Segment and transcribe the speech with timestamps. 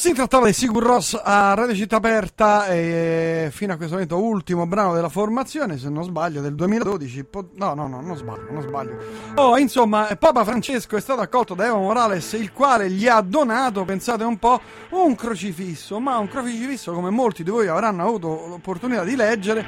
[0.00, 4.66] Si trattava di Sigur Ross a Radio Città Aperta e fino a questo momento ultimo
[4.66, 7.24] brano della formazione, se non sbaglio, del 2012.
[7.24, 8.96] Po- no, no, no, non sbaglio, non sbaglio.
[9.34, 13.84] Oh, insomma, Papa Francesco è stato accolto da Evo Morales, il quale gli ha donato,
[13.84, 14.58] pensate un po',
[14.92, 19.62] un crocifisso, ma un crocifisso come molti di voi avranno avuto l'opportunità di leggere,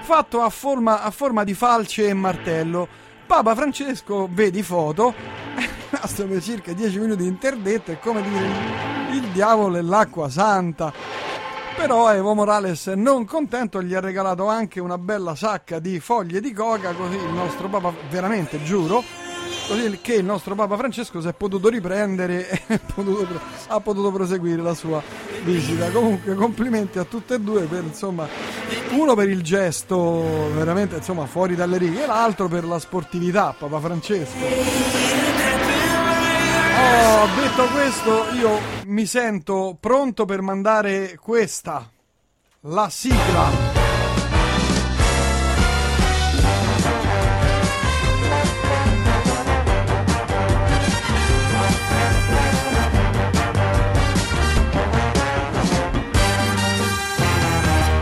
[0.00, 2.88] fatto a forma, a forma di falce e martello.
[3.28, 5.14] Papa Francesco, vedi foto,
[5.98, 8.46] rimasto per circa 10 minuti interdetto, è come dire
[9.12, 10.92] il diavolo e l'acqua santa.
[11.76, 16.52] Però Evo Morales, non contento, gli ha regalato anche una bella sacca di foglie di
[16.52, 19.04] coca, così il nostro Papa, veramente giuro,
[19.68, 24.60] così che il nostro Papa Francesco si è potuto riprendere e potuto, ha potuto proseguire
[24.60, 25.00] la sua
[25.44, 25.88] visita.
[25.90, 28.26] Comunque complimenti a tutte e due per insomma
[28.90, 33.78] uno per il gesto veramente insomma fuori dalle righe e l'altro per la sportività, Papa
[33.78, 35.47] Francesco.
[36.80, 41.90] Oh, detto questo, io mi sento pronto per mandare questa,
[42.60, 43.77] la sigla.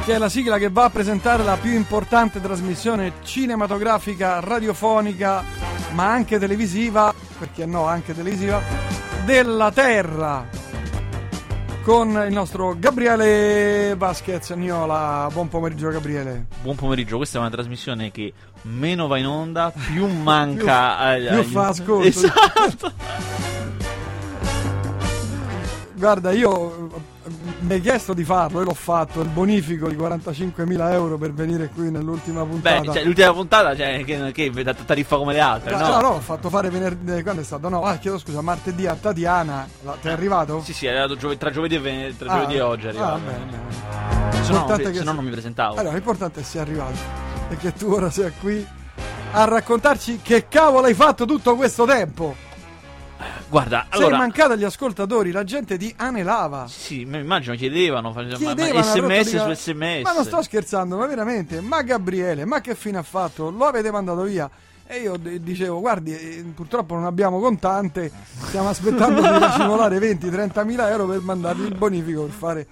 [0.06, 5.42] Che è la sigla che va a presentare la più importante trasmissione cinematografica, radiofonica,
[5.94, 8.62] ma anche televisiva, perché no, anche televisiva,
[9.24, 10.46] della Terra.
[11.82, 15.28] Con il nostro Gabriele Vasquez Niola.
[15.32, 16.46] Buon pomeriggio, Gabriele.
[16.62, 20.62] Buon pomeriggio, questa è una trasmissione che meno va in onda, più manca.
[20.62, 22.06] più, agli, più fa ascolto.
[22.06, 23.44] Esatto.
[25.96, 26.90] Guarda, io
[27.60, 29.22] mi hai chiesto di farlo e l'ho fatto.
[29.22, 32.80] Il bonifico di 45.000 euro per venire qui nell'ultima puntata.
[32.80, 35.70] Beh, cioè, l'ultima puntata, cioè, che, che tariffa come le altre.
[35.70, 37.22] No, no, no, no ho fatto fare venerdì.
[37.22, 37.70] Quando è stato?
[37.70, 39.66] No, ah, chiedo scusa, martedì a Tatiana.
[40.02, 40.60] Ti è arrivato?
[40.62, 42.84] Sì, sì, è arrivato giovedì, tra giovedì e, venerdì, tra ah, giovedì e oggi.
[42.84, 43.14] È arrivato.
[43.14, 44.44] Ah, bene.
[44.44, 45.76] Se no, se no non mi presentavo.
[45.76, 47.24] Allora, l'importante è che sia arrivato.
[47.48, 48.66] E che tu ora sia qui
[49.32, 52.45] a raccontarci che cavolo hai fatto tutto questo tempo.
[53.48, 54.18] Guarda, Sei allora...
[54.18, 56.66] mancato agli ascoltatori, la gente ti anelava.
[56.68, 60.02] Sì, mi immagino chiedevano, chiedevano sms su sms.
[60.02, 63.50] Ma non sto scherzando, ma veramente, ma Gabriele, ma che fine ha fatto?
[63.50, 64.50] Lo avete mandato via?
[64.88, 68.10] E io dicevo, guardi, eh, purtroppo non abbiamo contante,
[68.46, 72.66] stiamo aspettando di racimolare 20-30 mila euro per mandargli il bonifico per fare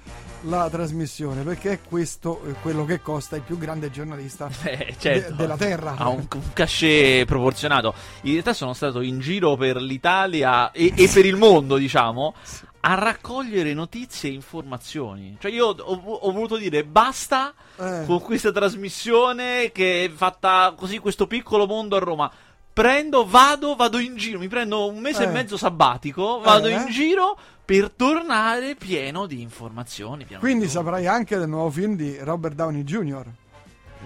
[0.44, 5.30] la trasmissione perché è questo quello che costa il più grande giornalista eh, certo.
[5.30, 5.94] de- della terra.
[5.96, 7.94] Ha un, un cachet proporzionato.
[8.22, 12.34] In realtà sono stato in giro per l'Italia e, e per il mondo, diciamo,
[12.80, 15.36] a raccogliere notizie e informazioni.
[15.40, 18.04] Cioè, io ho, ho voluto dire basta eh.
[18.06, 22.30] con questa trasmissione che è fatta così, questo piccolo mondo a Roma.
[22.74, 25.26] Prendo, vado, vado in giro, mi prendo un mese eh.
[25.28, 26.72] e mezzo sabbatico, vado eh.
[26.72, 30.24] in giro per tornare pieno di informazioni.
[30.24, 33.26] Pieno Quindi di saprai anche del nuovo film di Robert Downey Jr.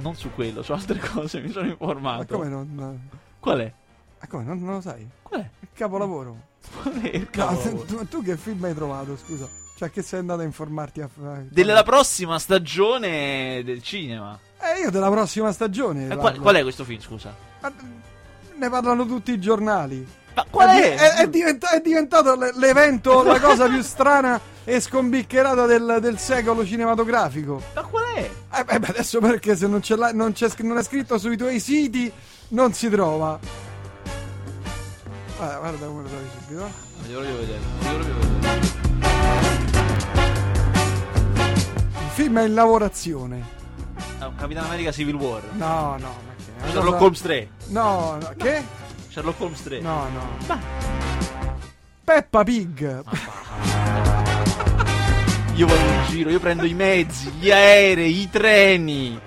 [0.00, 2.36] Non su quello, su altre cose mi sono informato.
[2.36, 3.08] Ma come non...
[3.40, 3.72] Qual è?
[4.20, 5.08] Ma come, non, non lo sai?
[5.22, 5.50] Qual è?
[5.60, 6.36] Il capolavoro.
[6.82, 7.70] Qual è il capolavoro?
[7.72, 9.48] No, tu, tu, che film hai trovato, scusa?
[9.78, 11.08] Cioè, che sei andato a informarti a...
[11.48, 14.38] Della prossima stagione del cinema.
[14.60, 16.08] Eh, io della prossima stagione.
[16.10, 17.34] Eh, qual, qual, è questo film, scusa?
[17.62, 17.72] Ma,
[18.58, 20.06] ne parlano tutti i giornali.
[20.34, 20.94] Ma qual è?
[20.94, 26.64] È, è, diventa, è diventato l'evento, la cosa più strana e scombiccherata del, del, secolo
[26.64, 27.60] cinematografico.
[27.74, 28.30] Ma qual è?
[28.54, 29.80] Eh, beh, adesso perché se non,
[30.12, 32.12] non, non, è scritto sui tuoi siti
[32.48, 33.38] non si trova.
[35.40, 36.70] Ah, guarda come lo trovi subito.
[37.08, 37.60] Io voglio vedere.
[37.82, 38.60] Io voglio vedere.
[41.90, 43.56] Il film è in lavorazione.
[44.20, 45.42] No, Capitan America Civil War.
[45.52, 46.27] No, no,
[46.66, 47.48] Sherlock Holmes 3.
[47.68, 48.62] No, no, che?
[49.10, 49.80] Sherlock Holmes 3.
[49.80, 50.28] No, no.
[50.46, 50.58] Ma...
[52.04, 53.02] Peppa Pig.
[55.54, 59.20] io vado in giro, io prendo i mezzi, gli aerei, i treni.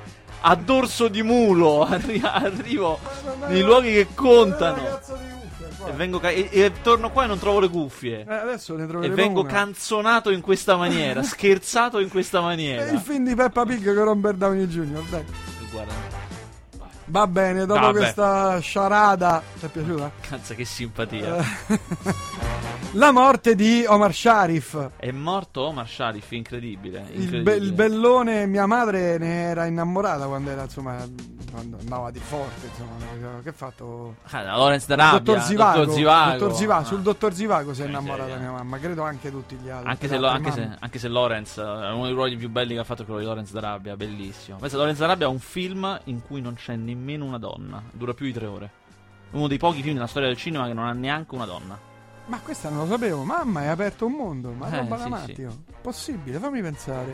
[0.43, 2.99] A dorso di mulo arri- arrivo
[3.47, 4.99] nei luoghi che contano.
[5.87, 8.25] E, vengo ca- e, e, torno qua e non trovo le cuffie.
[8.27, 9.49] Eh, adesso ne E vengo una.
[9.51, 12.85] canzonato in questa maniera, scherzato in questa maniera.
[12.87, 15.01] È il film di Peppa Pig con Robert Downey Jr.
[15.09, 15.25] Dai.
[15.71, 16.30] Guarda.
[17.11, 17.97] Va bene, dopo Vabbè.
[17.97, 19.43] questa sciarada.
[19.59, 20.11] Ti è piaciuta?
[20.21, 21.43] Cazzo, che simpatia.
[22.95, 24.91] La morte di Omar Sharif.
[24.97, 26.99] È morto Omar Sharif, incredibile.
[26.99, 27.37] incredibile.
[27.37, 30.97] Il, be- il, bellone, mia madre ne era innamorata quando era, insomma,
[31.51, 33.41] quando andava di forte, insomma.
[33.41, 34.15] Che ha fatto?
[34.31, 35.19] Ah, Lorenz D'Arabia.
[35.19, 35.77] Dottor Zivago.
[35.79, 36.37] Dottor Zivago.
[36.37, 36.81] Dottor Zivago.
[36.81, 36.85] Ah.
[36.85, 39.89] Sul dottor Zivago si è innamorata mia mamma, credo anche tutti gli altri.
[39.89, 42.79] Anche se, lo, anche, se, anche se, Lorenz è uno dei ruoli più belli che
[42.79, 44.57] ha fatto quello di Lorenz D'Arabia, bellissimo.
[44.57, 48.25] Pensa, Lorenz D'Arabia è un film in cui non c'è nemmeno una donna, dura più
[48.25, 48.71] di tre ore.
[49.31, 51.77] Uno dei pochi film nella storia del cinema che non ha neanche una donna.
[52.25, 53.23] Ma questa non lo sapevo.
[53.23, 54.51] Mamma, hai aperto un mondo.
[54.51, 55.35] Ma Eh, roba da sì, matti.
[55.35, 55.43] sì.
[55.43, 55.63] oh.
[55.81, 57.11] Possibile, fammi pensare.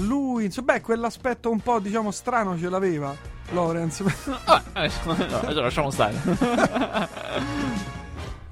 [0.00, 3.14] Lui, insomma, beh, quell'aspetto un po', diciamo, strano ce l'aveva.
[3.50, 4.02] Lorenz.
[4.44, 6.16] Ah, adesso, no, adesso lasciamo stare.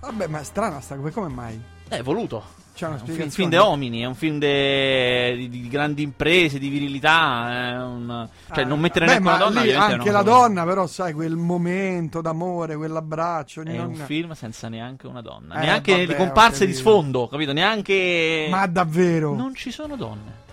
[0.00, 1.60] Vabbè, ma è strana sta come come mai?
[1.88, 2.42] È voluto.
[2.76, 3.48] C'è una È un film, spiegazione.
[3.48, 7.50] de uomini, è un film de- di, di grandi imprese, di virilità.
[7.70, 8.28] È un...
[8.52, 9.62] Cioè, non mettere Beh, neanche una ma donna.
[9.62, 13.62] lì anche la donna, però, sai, quel momento d'amore, quell'abbraccio.
[13.62, 15.54] È un film senza neanche una donna.
[15.54, 17.54] Eh, neanche vabbè, le comparse di sfondo, capito?
[17.54, 18.46] Neanche.
[18.50, 19.34] Ma davvero?
[19.34, 20.44] Non ci sono donne.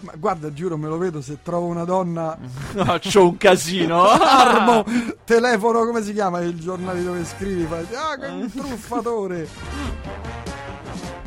[0.00, 2.36] Ma guarda, giuro, me lo vedo se trovo una donna.
[3.00, 4.04] C'ho un casino.
[4.10, 4.84] Armo,
[5.24, 7.64] telefono, come si chiama il giornale dove scrivi?
[7.64, 10.41] Fai, ah, che truffatore.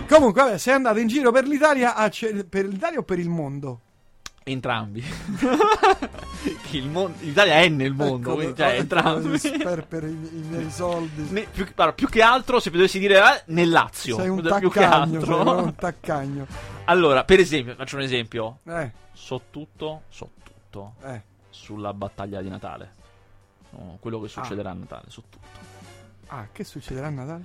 [0.07, 2.09] Comunque, vabbè, sei andato in giro per l'Italia, a
[2.49, 3.79] per l'Italia o per il mondo?
[4.43, 5.03] Entrambi.
[6.71, 9.23] il mon- L'Italia è nel mondo, Ecco, quindi, cioè, entrambi.
[9.25, 11.27] dove sperpere i, i miei soldi.
[11.31, 14.17] Ne- più, guarda, più che altro, se dovessi dire eh, nel Lazio.
[14.17, 16.45] sei un più che taccagno, sei un taccagno.
[16.85, 18.59] Allora, per esempio, faccio un esempio.
[18.65, 21.21] Eh, So tutto, so tutto eh.
[21.49, 22.93] sulla battaglia di Natale.
[23.71, 25.47] No, quello che succederà a Natale, so tutto.
[26.27, 27.43] Ah, che succederà a Natale?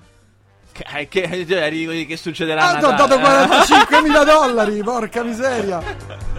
[0.73, 3.19] Che, eh, che, cioè, dico che succederà a Ah, dato eh.
[3.19, 5.83] 45.000 dollari, porca miseria.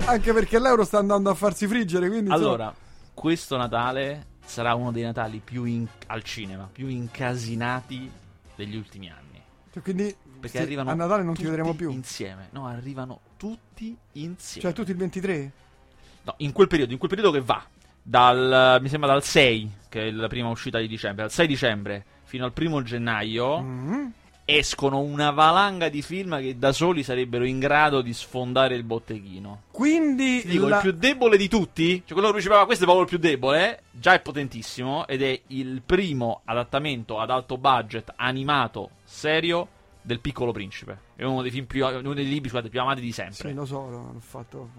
[0.05, 2.31] Anche perché l'euro sta andando a farsi friggere, quindi...
[2.31, 2.73] Allora,
[3.13, 8.09] questo Natale sarà uno dei Natali più in- al cinema, più incasinati
[8.55, 9.41] degli ultimi anni.
[9.73, 11.91] Cioè, quindi Perché sì, arrivano a Natale non ti vedremo più.
[11.91, 12.47] insieme.
[12.51, 14.61] No, arrivano tutti insieme.
[14.67, 15.51] Cioè, tutti il 23?
[16.23, 17.63] No, in quel periodo, in quel periodo che va
[18.03, 22.05] dal mi sembra dal 6, che è la prima uscita di dicembre, dal 6 dicembre
[22.23, 24.05] fino al primo gennaio Mm.
[24.45, 29.63] Escono una valanga di film che da soli sarebbero in grado di sfondare il botteghino.
[29.71, 32.88] Quindi Ti dico, la- il più debole di tutti, cioè quello che diceva questo è
[32.88, 38.13] proprio il più debole, già è potentissimo ed è il primo adattamento ad alto budget
[38.15, 39.67] animato serio
[40.01, 40.97] del Piccolo Principe.
[41.15, 43.49] È uno dei film più uno dei libri scusate, più amati di sempre.
[43.49, 44.69] Sì, lo so, l'ho fatto.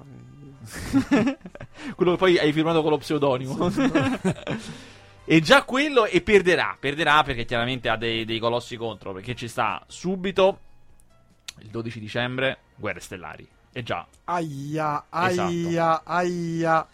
[1.94, 3.70] quello che poi hai firmato con lo pseudonimo.
[5.25, 9.49] e già quello e perderà, perderà perché chiaramente ha dei, dei colossi contro, perché ci
[9.49, 10.59] sta subito
[11.61, 13.49] il 12 dicembre Guerre Stellari.
[13.73, 14.07] E già.
[14.25, 15.41] Aia, Esatto.
[15.49, 16.87] aia, aia.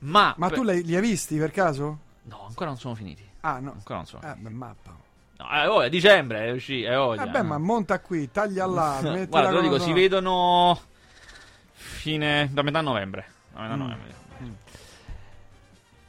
[0.00, 1.98] Ma Ma per- tu li, li hai visti per caso?
[2.22, 3.26] No, ancora non sono finiti.
[3.40, 3.72] Ah, no.
[3.72, 4.22] Ancora non sono.
[4.30, 4.96] Eh, beh, mappa.
[5.38, 7.24] No, è voglia, dicembre è uscito, è voglia.
[7.24, 8.98] Vabbè, ma monta qui, taglia là,
[9.28, 10.80] Guarda, te lo dico, si vedono
[11.72, 13.26] fine da metà novembre.
[13.52, 13.78] Da metà Mm.
[13.80, 14.14] novembre.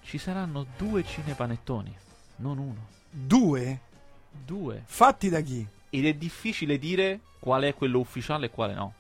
[0.10, 1.96] Ci saranno due cinepanettoni,
[2.38, 3.80] non uno, Due?
[4.44, 4.82] due.
[4.88, 5.64] Fatti da chi?
[5.92, 8.94] Ed è difficile dire qual è quello ufficiale e quale no.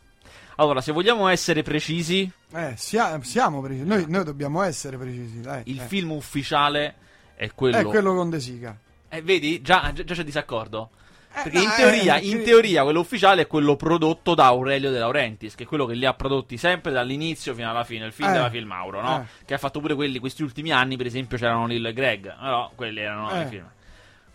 [0.57, 3.87] Allora, se vogliamo essere precisi, Eh, sia- siamo precisi.
[3.87, 5.63] Noi, noi dobbiamo essere precisi, dai.
[5.65, 5.85] il eh.
[5.87, 6.93] film ufficiale
[7.33, 7.77] è quello.
[7.77, 8.77] È quello con De Sica.
[9.09, 9.63] Eh, vedi?
[9.63, 10.91] Già, già c'è disaccordo.
[11.39, 14.91] Eh, Perché no, in teoria, eh, in teoria quello ufficiale è quello prodotto da Aurelio
[14.91, 18.11] De Laurentiis, che è quello che li ha prodotti sempre dall'inizio fino alla fine, il
[18.13, 18.33] film Eh.
[18.33, 19.21] della Filmauro, no?
[19.21, 19.45] Eh.
[19.45, 22.71] Che ha fatto pure quelli, questi ultimi anni, per esempio c'erano Lil e Greg, però
[22.75, 23.41] quelli erano Eh.
[23.41, 23.69] i film.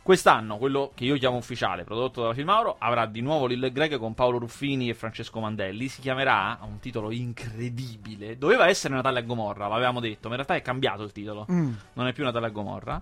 [0.02, 3.96] Quest'anno, quello che io chiamo ufficiale, prodotto dalla Filmauro, avrà di nuovo Lil e Greg
[3.96, 5.88] con Paolo Ruffini e Francesco Mandelli.
[5.88, 10.42] Si chiamerà, ha un titolo incredibile, doveva essere Natale a Gomorra, l'avevamo detto, ma in
[10.44, 11.72] realtà è cambiato il titolo Mm.
[11.94, 13.00] non è più Natale a Gomorra,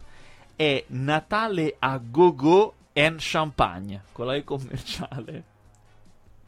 [0.55, 5.45] è Natale a Gogo and Champagne, con la E commerciale.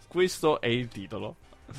[0.06, 1.37] Questo è il titolo.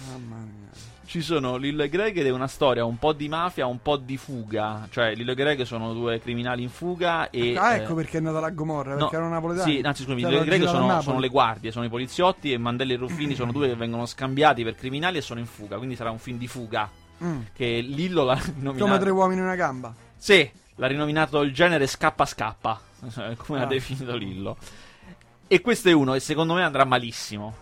[0.09, 0.93] Mamma mia.
[1.05, 3.95] Ci sono Lil e Greg ed è una storia un po' di mafia, un po'
[3.95, 4.87] di fuga.
[4.89, 7.55] Cioè, Lil e Greg sono due criminali in fuga e...
[7.55, 9.71] ah, ecco eh, perché è nata la Gomorra, no, perché erano napoletani.
[9.75, 12.57] Sì, anzi, scusami, Cioè, Lil e Greg sono, sono le guardie, sono i poliziotti e
[12.57, 15.77] Mandelli e Ruffini sono due che vengono scambiati per criminali e sono in fuga.
[15.77, 16.89] Quindi sarà un film di fuga.
[17.23, 17.41] Mm.
[17.53, 18.99] Che Lillo l'ha Come nominato.
[18.99, 19.93] tre uomini in una gamba.
[20.17, 22.81] Sì, l'ha rinominato il genere scappa scappa,
[23.37, 23.63] come Ah.
[23.63, 24.57] ha definito Lillo.
[25.47, 27.55] E questo è uno e secondo me andrà malissimo.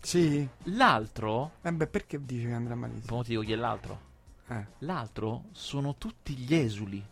[0.00, 0.46] Sì?
[0.64, 3.06] L'altro, Eh beh, perché dice che andrà malissimo?
[3.16, 4.00] poi ti dico chi è l'altro.
[4.48, 4.64] Eh.
[4.80, 7.02] L'altro sono tutti gli esuli.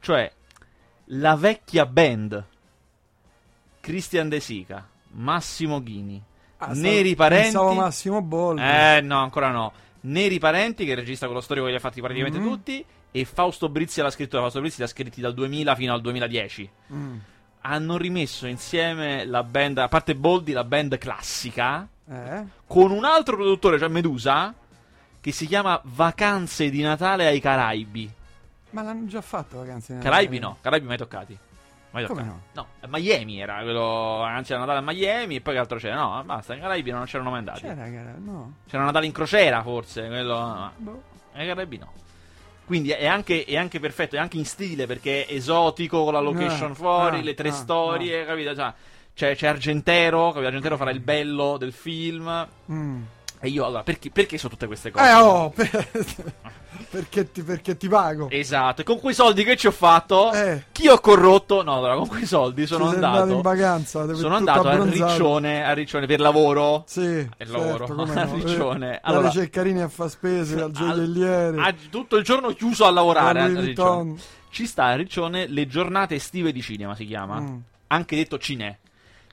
[0.00, 0.32] Cioè,
[1.06, 2.44] la vecchia band.
[3.80, 6.22] Christian De Sica, Massimo Ghini,
[6.58, 7.44] Ah, Neri Parenti.
[7.44, 8.60] Pensavo Massimo Boldi.
[8.62, 9.72] Eh, no, ancora no.
[10.02, 12.44] Neri Parenti, che è il regista con lo storico che li ha fatti praticamente Mhm.
[12.48, 12.84] tutti.
[13.12, 14.42] E Fausto Brizzi alla scrittura.
[14.42, 16.70] Fausto Brizzi li ha scritti dal 2000 fino al 2010.
[16.92, 17.16] Mm.
[17.62, 22.44] hanno rimesso insieme la band, a parte Boldi, la band classica, Eh?
[22.66, 24.54] con un altro produttore, cioè Medusa,
[25.20, 28.10] che si chiama Vacanze di Natale ai Caraibi.
[28.70, 29.98] Ma l'hanno già fatto vacanze.
[29.98, 30.52] Caraibi Natale?
[30.54, 31.38] no, Caraibi mai toccati.
[31.90, 32.40] Mai Come toccati.
[32.54, 32.66] no?
[32.80, 35.96] No, Miami era quello, anzi era Natale a Miami e poi che altro c'era?
[35.96, 37.60] No, basta, i Caraibi non c'erano mai andati.
[37.60, 38.54] C'era, no.
[38.68, 40.70] C'era Natale in crociera forse, quello...
[40.76, 41.02] Boh.
[41.34, 41.92] Ai Caraibi no.
[42.70, 46.20] Quindi è anche, è anche perfetto, è anche in stile perché è esotico con la
[46.20, 48.54] location Ah, fuori, ah, le tre ah, storie, capito?
[48.54, 48.72] Cioè,
[49.12, 50.46] c'è, c'è Argentero, capito?
[50.46, 52.46] Argentero farà il bello del film.
[52.70, 53.02] Mm.
[53.40, 55.04] E io, allora, perché, perché so tutte queste cose?
[55.04, 55.88] Eh, oh, per-
[56.90, 58.28] perché, ti, perché ti pago.
[58.30, 60.64] Esatto, e con quei soldi che ci ho fatto, Eh.
[60.72, 61.62] chi ho corrotto?
[61.62, 63.32] No, allora, con quei soldi sono Ci sei andato.
[63.32, 64.14] in vacanza.
[64.14, 64.84] sono andato a.
[64.84, 66.84] Riccione, a Riccione per lavoro.
[66.86, 68.34] Sì, Il certo, lavoro a no.
[68.34, 68.94] Riccione.
[68.96, 71.60] Eh, Allora- Ceccarini a fa spese, al gioielliere.
[71.60, 74.14] Ah, tutto il giorno chiuso a lavorare a a Louis Riccione.
[74.50, 77.40] Ci sta a Riccione le giornate estive di cinema, si chiama.
[77.40, 77.56] Mm.
[77.88, 78.78] Anche detto Cine.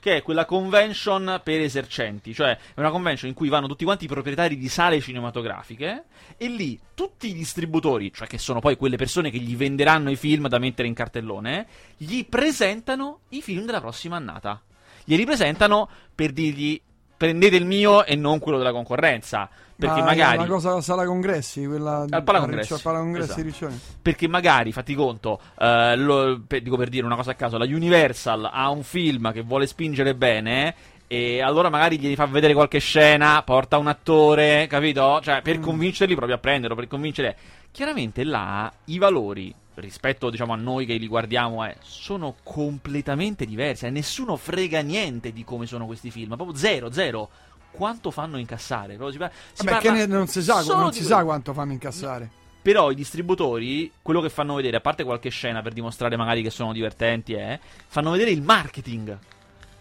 [0.08, 4.06] Che è quella convention per esercenti, cioè è una convention in cui vanno tutti quanti
[4.06, 6.04] i proprietari di sale cinematografiche
[6.38, 10.16] e lì tutti i distributori, cioè che sono poi quelle persone che gli venderanno i
[10.16, 11.66] film da mettere in cartellone,
[11.98, 14.62] gli presentano i film della prossima annata.
[15.04, 16.80] Glieli presentano per dirgli
[17.14, 19.50] prendete il mio e non quello della concorrenza.
[19.78, 22.72] Perché Ma magari è una cosa alla sala congressi, quella Al Palacongressi.
[22.72, 23.72] al Palacongressi Esatto.
[24.02, 27.64] Perché magari, fatti conto, eh, lo- per- dico per dire una cosa a caso, la
[27.64, 30.74] Universal ha un film che vuole spingere bene.
[31.06, 35.20] E allora magari gli fa vedere qualche scena, porta un attore, capito?
[35.22, 35.62] Cioè, per Mm.
[35.62, 37.36] convincerli proprio a prenderlo, per convincere.
[37.70, 43.86] Chiaramente là i valori rispetto, diciamo, a noi che li guardiamo, eh, sono completamente diversi.
[43.86, 46.34] E nessuno frega niente di come sono questi film.
[46.34, 47.30] Proprio zero, zero.
[47.70, 48.94] Quanto fanno incassare?
[48.96, 51.72] Proprio si par- si Vabbè, parla che non si sa, non si sa quanto fanno
[51.72, 52.30] incassare.
[52.60, 56.50] Però i distributori, quello che fanno vedere, a parte qualche scena per dimostrare magari che
[56.50, 59.16] sono divertenti, eh, fanno vedere il marketing.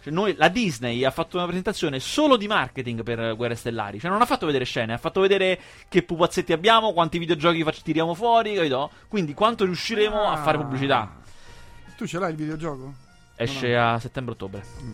[0.03, 3.99] Cioè noi, la Disney ha fatto una presentazione solo di marketing per Guerre Stellari.
[3.99, 7.81] Cioè non ha fatto vedere scene, ha fatto vedere che pupazzetti abbiamo, quanti videogiochi fac-
[7.81, 8.91] tiriamo fuori, capito?
[9.07, 10.61] Quindi quanto riusciremo a fare Ah.
[10.61, 11.15] pubblicità.
[11.97, 12.93] Tu ce l'hai il videogioco?
[13.35, 14.63] Esce a settembre-ottobre.
[14.83, 14.93] Mm.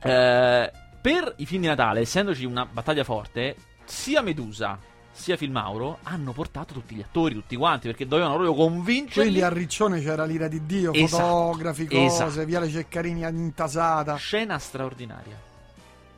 [0.00, 0.72] Eh,
[1.04, 4.78] per i film di Natale, essendoci una battaglia forte, sia Medusa
[5.12, 9.28] sia Filmauro hanno portato tutti gli attori, tutti quanti, perché dovevano proprio convincerli.
[9.28, 12.44] Quindi a Riccione c'era l'ira di Dio, Esatto, fotografi, cose, esatto.
[12.46, 14.14] via le Ceccarini intasata.
[14.16, 15.38] Scena straordinaria.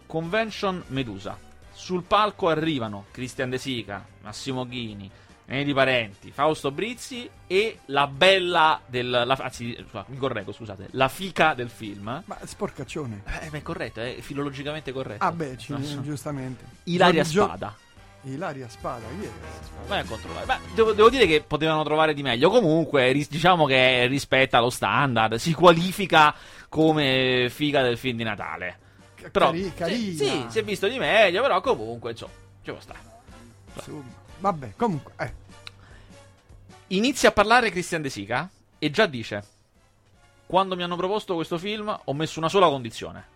[0.07, 1.37] Convention Medusa.
[1.73, 5.11] Sul palco arrivano Cristian De Sica, Massimo Ghini,
[5.49, 9.09] Nedi Parenti, Fausto Brizzi e la bella del...
[9.09, 9.77] la- anzi,
[10.07, 10.89] mi correggo, scusate.
[10.93, 12.23] La fica del film.
[12.25, 13.23] Ma sporcaccione.
[13.43, 15.23] Eh, ma è corretto, è filologicamente corretto.
[15.25, 16.03] Ah beh, ci- so.
[16.03, 16.65] giustamente.
[16.85, 17.77] Ilaria Gio- Spada.
[18.23, 19.87] Ilaria Spada, Spada?
[19.87, 20.47] Vai a controllare.
[20.47, 22.51] Beh, devo, devo dire che potevano trovare di meglio.
[22.51, 25.37] Comunque, ris- diciamo che rispetta lo standard.
[25.37, 26.35] Si qualifica
[26.69, 28.79] come figa del film di Natale.
[29.31, 30.17] Però, cari- sì, carina.
[30.25, 31.41] sì, si è visto di meglio.
[31.41, 32.33] Però, comunque, insomma,
[32.65, 32.99] ci può stare.
[33.77, 34.25] Insomma.
[34.39, 35.33] Vabbè, comunque, eh.
[36.89, 39.45] Inizia a parlare Christian De Sica e già dice:
[40.47, 43.35] Quando mi hanno proposto questo film, ho messo una sola condizione: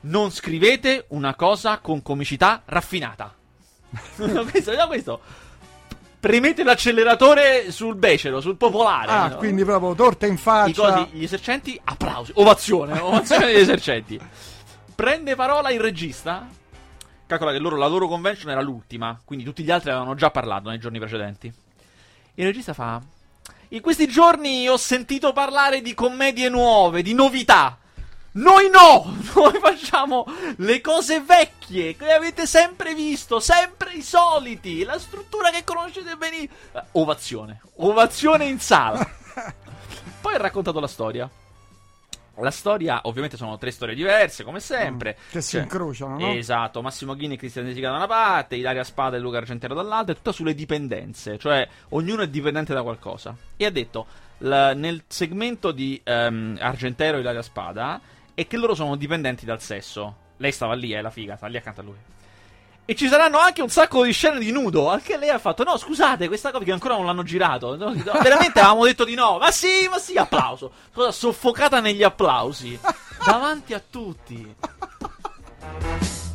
[0.00, 3.34] non scrivete una cosa con comicità raffinata.
[4.50, 5.20] questo, già questo.
[6.20, 9.10] Premete l'acceleratore sul becero, sul popolare.
[9.10, 9.36] Ah, no?
[9.36, 11.04] quindi proprio torta in faccia.
[11.04, 14.18] cosi- gli esercenti, applausi, ovazione, ovazione degli esercenti.
[14.94, 16.48] Prende parola il regista.
[17.26, 20.68] Calcola che loro, la loro convention era l'ultima, quindi tutti gli altri avevano già parlato
[20.68, 21.52] nei giorni precedenti.
[22.34, 23.00] Il regista fa:
[23.68, 27.78] In questi giorni ho sentito parlare di commedie nuove, di novità.
[28.32, 29.16] Noi no!
[29.34, 30.26] Noi facciamo
[30.56, 36.52] le cose vecchie che avete sempre visto, sempre i soliti, la struttura che conoscete benissimo.
[36.72, 38.98] Eh, Ovazione, ovazione in sala.
[40.20, 41.30] Poi ha raccontato la storia.
[42.38, 45.16] La storia, ovviamente, sono tre storie diverse, come sempre.
[45.18, 46.32] Mm, che si Cioè, incrociano, no?
[46.32, 49.74] Esatto, Massimo Ghini e Cristian De Sica da una parte, Ilaria Spada e Luca Argentero
[49.74, 53.36] dall'altra, è tutta sulle dipendenze, cioè ognuno è dipendente da qualcosa.
[53.56, 54.06] E ha detto,
[54.38, 58.00] l- nel segmento di ehm, Argentero e Ilaria Spada,
[58.34, 60.16] è che loro sono dipendenti dal sesso.
[60.38, 61.96] Lei stava lì, è la figa, sta lì accanto a lui.
[62.86, 64.90] E ci saranno anche un sacco di scene di nudo.
[64.90, 67.76] Anche lei ha fatto: No, scusate, questa cosa che ancora non l'hanno girato.
[67.76, 69.38] No, no, veramente avevamo detto di no.
[69.38, 70.70] Ma sì, ma sì, applauso.
[70.92, 72.78] Cosa soffocata negli applausi.
[73.24, 74.54] davanti a tutti.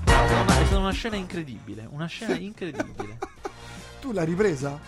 [0.05, 1.87] È una, è stata una scena incredibile.
[1.91, 3.17] Una scena incredibile.
[4.01, 4.79] Tu l'hai ripresa?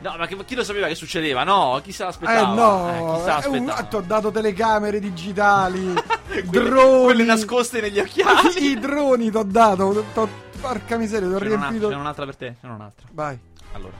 [0.00, 1.44] No, ma che- chi lo sapeva che succedeva?
[1.44, 2.54] No, chi se Eh l'aspettava?
[2.54, 5.94] no, Eh, chi se un- ti ho dato telecamere digitali,
[6.26, 7.04] Quelle- droni.
[7.04, 8.70] Quelle nascoste negli occhiali.
[8.70, 11.88] I droni ti ho dato, t'ho- porca miseria, ti ho C'è un'altra, riempito.
[11.90, 12.56] c'è un'altra per te?
[12.60, 13.08] C'è un'altra.
[13.12, 13.38] Vai.
[13.72, 13.96] Allora,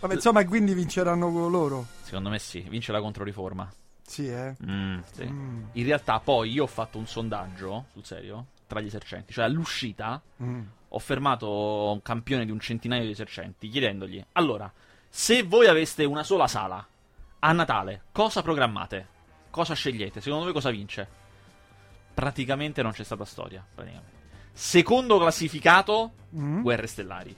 [0.00, 1.86] Vabbè, insomma, quindi vinceranno loro.
[2.02, 3.70] secondo me sì, vince la controriforma.
[4.02, 4.54] Sì, eh.
[4.64, 5.24] Mm, sì.
[5.24, 9.32] Mm, In realtà poi io ho fatto un sondaggio, sul serio, tra gli esercenti.
[9.32, 10.62] Cioè all'uscita mm.
[10.88, 14.70] ho fermato un campione di un centinaio di esercenti chiedendogli, allora,
[15.08, 16.86] se voi aveste una sola sala
[17.40, 19.08] a Natale, cosa programmate?
[19.50, 20.20] Cosa scegliete?
[20.20, 21.08] Secondo voi cosa vince?
[22.14, 23.64] Praticamente non c'è stata storia.
[23.74, 24.14] praticamente.
[24.58, 26.62] Secondo classificato, Mm.
[26.62, 27.34] Guerre Stellari.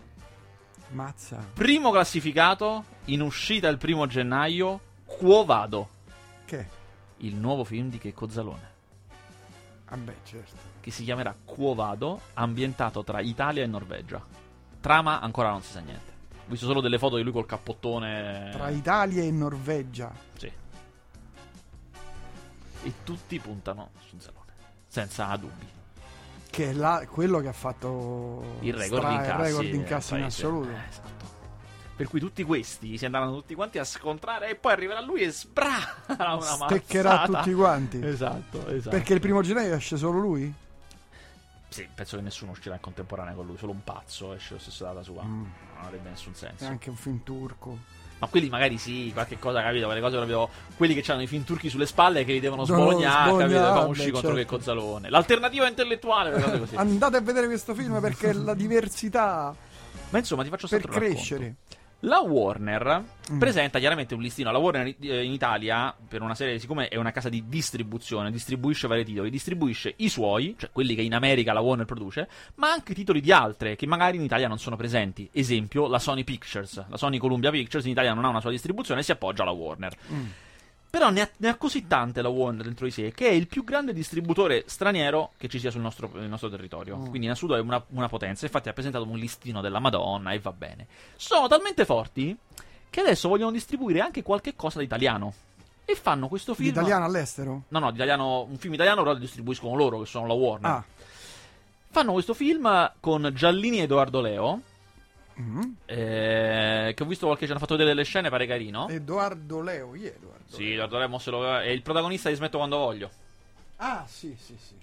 [0.91, 1.45] Mazza.
[1.53, 5.89] Primo classificato, in uscita il primo gennaio, Quo Vado,
[6.45, 6.67] Che?
[7.19, 8.77] il nuovo film di Checco Zalone.
[9.89, 10.57] Vabbè, certo.
[10.81, 14.25] che si chiamerà Quo Vado, ambientato tra Italia e Norvegia.
[14.81, 16.13] Trama ancora non si sa niente.
[16.47, 18.51] Ho visto solo delle foto di lui col cappottone.
[18.53, 20.11] Tra Italia e Norvegia.
[20.37, 20.51] Sì.
[22.85, 24.53] E tutti puntano sul Zalone.
[24.87, 25.67] Senza dubbi.
[26.59, 29.43] Che è la- quello che ha fatto Il record stra- di incassi.
[29.43, 30.69] record incassi in assoluto.
[30.71, 31.27] Eh, esatto.
[31.95, 35.31] Per cui tutti questi si andranno tutti quanti a scontrare e poi arriverà lui e
[35.31, 35.77] sbra
[36.19, 37.39] una Steccherà mazzata.
[37.39, 38.05] tutti quanti.
[38.05, 38.91] Esatto, esatto.
[38.91, 40.53] Perché il primo gennaio esce solo lui?
[41.69, 44.83] Sì, penso che nessuno uscirà in contemporanea con lui, solo un pazzo esce lo stesso
[44.85, 45.23] data sua.
[45.23, 45.43] Mm.
[45.43, 46.65] Non avrebbe nessun senso.
[46.65, 47.79] È anche un film turco.
[48.19, 51.45] Ma quelli magari sì, qualche cosa capito, quelle cose proprio quelli che hanno i film
[51.45, 53.49] turchi sulle spalle che li devono sbolognare, capito?
[53.49, 54.43] sbolognare, Fa uscire contro certo.
[54.43, 55.11] che Cozzalone.
[55.11, 56.69] L'alternativa intellettuale.
[56.75, 59.55] Andate a vedere questo film perché la diversità
[60.11, 61.57] Ma insomma, ti faccio per sempre un racconto.
[62.01, 63.39] La Warner Mm.
[63.39, 64.51] presenta chiaramente un listino.
[64.51, 68.87] La Warner eh, in Italia, per una serie, siccome è una casa di distribuzione, distribuisce
[68.87, 72.95] vari titoli, distribuisce i suoi, cioè quelli che in America la Warner produce, ma anche
[72.95, 75.29] titoli di altre che magari in Italia non sono presenti.
[75.33, 76.85] Esempio, la Sony Pictures.
[76.89, 79.51] La Sony Columbia Pictures in Italia non ha una sua distribuzione e si appoggia alla
[79.51, 79.95] Warner.
[80.11, 80.27] Mm.
[80.91, 83.47] Però ne ha, ne ha così tante la Warner dentro di sé che è il
[83.47, 86.97] più grande distributore straniero che ci sia sul nostro, nostro territorio.
[86.97, 87.07] Mm.
[87.09, 88.47] Quindi in assoluto è una, una potenza.
[88.47, 90.87] Infatti ha presentato un listino della Madonna e va bene.
[91.17, 92.35] Sono talmente forti
[92.89, 95.35] che adesso vogliono distribuire anche qualche cosa di italiano.
[95.85, 96.69] E fanno questo film.
[96.69, 97.63] L'italiano all'estero?
[97.69, 100.71] No, no, di italiano, un film italiano però lo distribuiscono loro, che sono la Warner.
[100.71, 100.85] Ah.
[101.91, 104.61] Fanno questo film con Giallini e Edoardo Leo.
[105.41, 105.61] Mm.
[105.87, 108.89] eh, che ho visto qualche ci hanno fatto vedere delle scene, pare carino.
[108.89, 110.45] Edoardo Leo, è Edoardo?
[110.47, 110.73] Sì, Leo?
[110.85, 113.11] Edoardo Leo se lo- è il protagonista di Smetto quando voglio.
[113.77, 114.75] Ah, sì, sì, sì.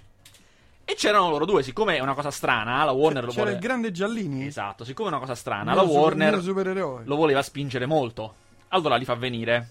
[0.88, 3.58] E c'erano loro due, siccome è una cosa strana, la Warner lo C'era vuole...
[3.58, 4.46] il grande Giallini?
[4.46, 8.36] Esatto, siccome è una cosa strana, Mio la super- Warner lo voleva spingere molto.
[8.70, 9.70] Allora li fa venire.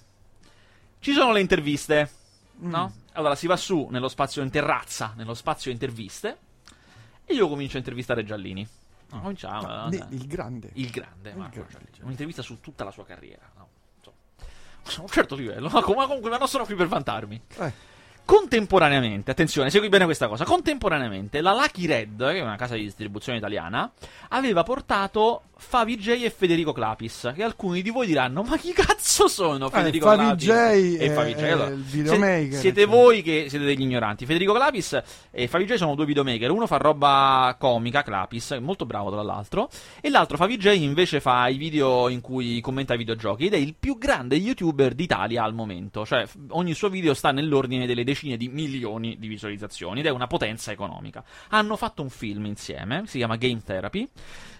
[0.98, 2.10] Ci sono le interviste,
[2.62, 2.68] Mm.
[2.70, 2.92] no?
[3.12, 6.36] Allora si va su nello spazio in terrazza, nello spazio interviste,
[7.24, 8.66] e io comincio a intervistare Giallini.
[9.10, 9.20] Ah.
[9.20, 10.70] Cominciamo, No, ne- il grande.
[10.74, 11.72] il grande, Il Marco grande.
[11.72, 11.98] Giallini.
[12.02, 13.68] Un'intervista su tutta la sua carriera, no?
[14.96, 17.40] A un certo livello, ma comunque ma non sono qui per vantarmi.
[17.56, 17.72] Eh,
[18.26, 20.44] Contemporaneamente, attenzione, segui bene questa cosa.
[20.44, 23.92] Contemporaneamente, la Lucky Red, che è una casa di distribuzione italiana,
[24.30, 27.32] aveva portato Favi J e Federico Clapis.
[27.34, 30.50] Che alcuni di voi diranno: Ma chi cazzo sono Federico Favi Clapis J
[31.00, 31.42] e Favi J?
[31.42, 32.88] Allora, il videomaker, siete cioè.
[32.88, 34.24] voi che siete degli ignoranti.
[34.24, 36.50] Federico Clapis e Favi J sono due videomaker.
[36.50, 39.68] Uno fa roba comica, Clapis, è molto bravo tra l'altro.
[40.00, 43.46] E l'altro, Favi J, invece fa i video in cui commenta i videogiochi.
[43.46, 46.06] Ed è il più grande youtuber d'Italia al momento.
[46.06, 50.00] Cioè, ogni suo video sta nell'ordine delle decine di milioni di visualizzazioni.
[50.00, 51.24] Ed è una potenza economica.
[51.48, 54.08] Hanno fatto un film insieme, si chiama Game Therapy.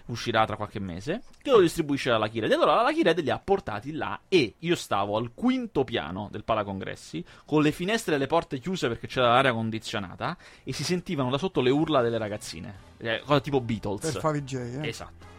[0.07, 1.23] Uscirà tra qualche mese.
[1.41, 2.51] Che lo distribuisce la Lucky Red.
[2.51, 4.19] E allora la Lucky Red li ha portati là.
[4.27, 7.25] E io stavo al quinto piano del Palacongressi.
[7.45, 10.37] Con le finestre e le porte chiuse perché c'era l'aria condizionata.
[10.63, 12.93] E si sentivano da sotto le urla delle ragazzine.
[12.97, 14.11] Eh, cosa tipo Beatles.
[14.11, 14.87] per Favi J, eh.
[14.87, 15.33] Esatto.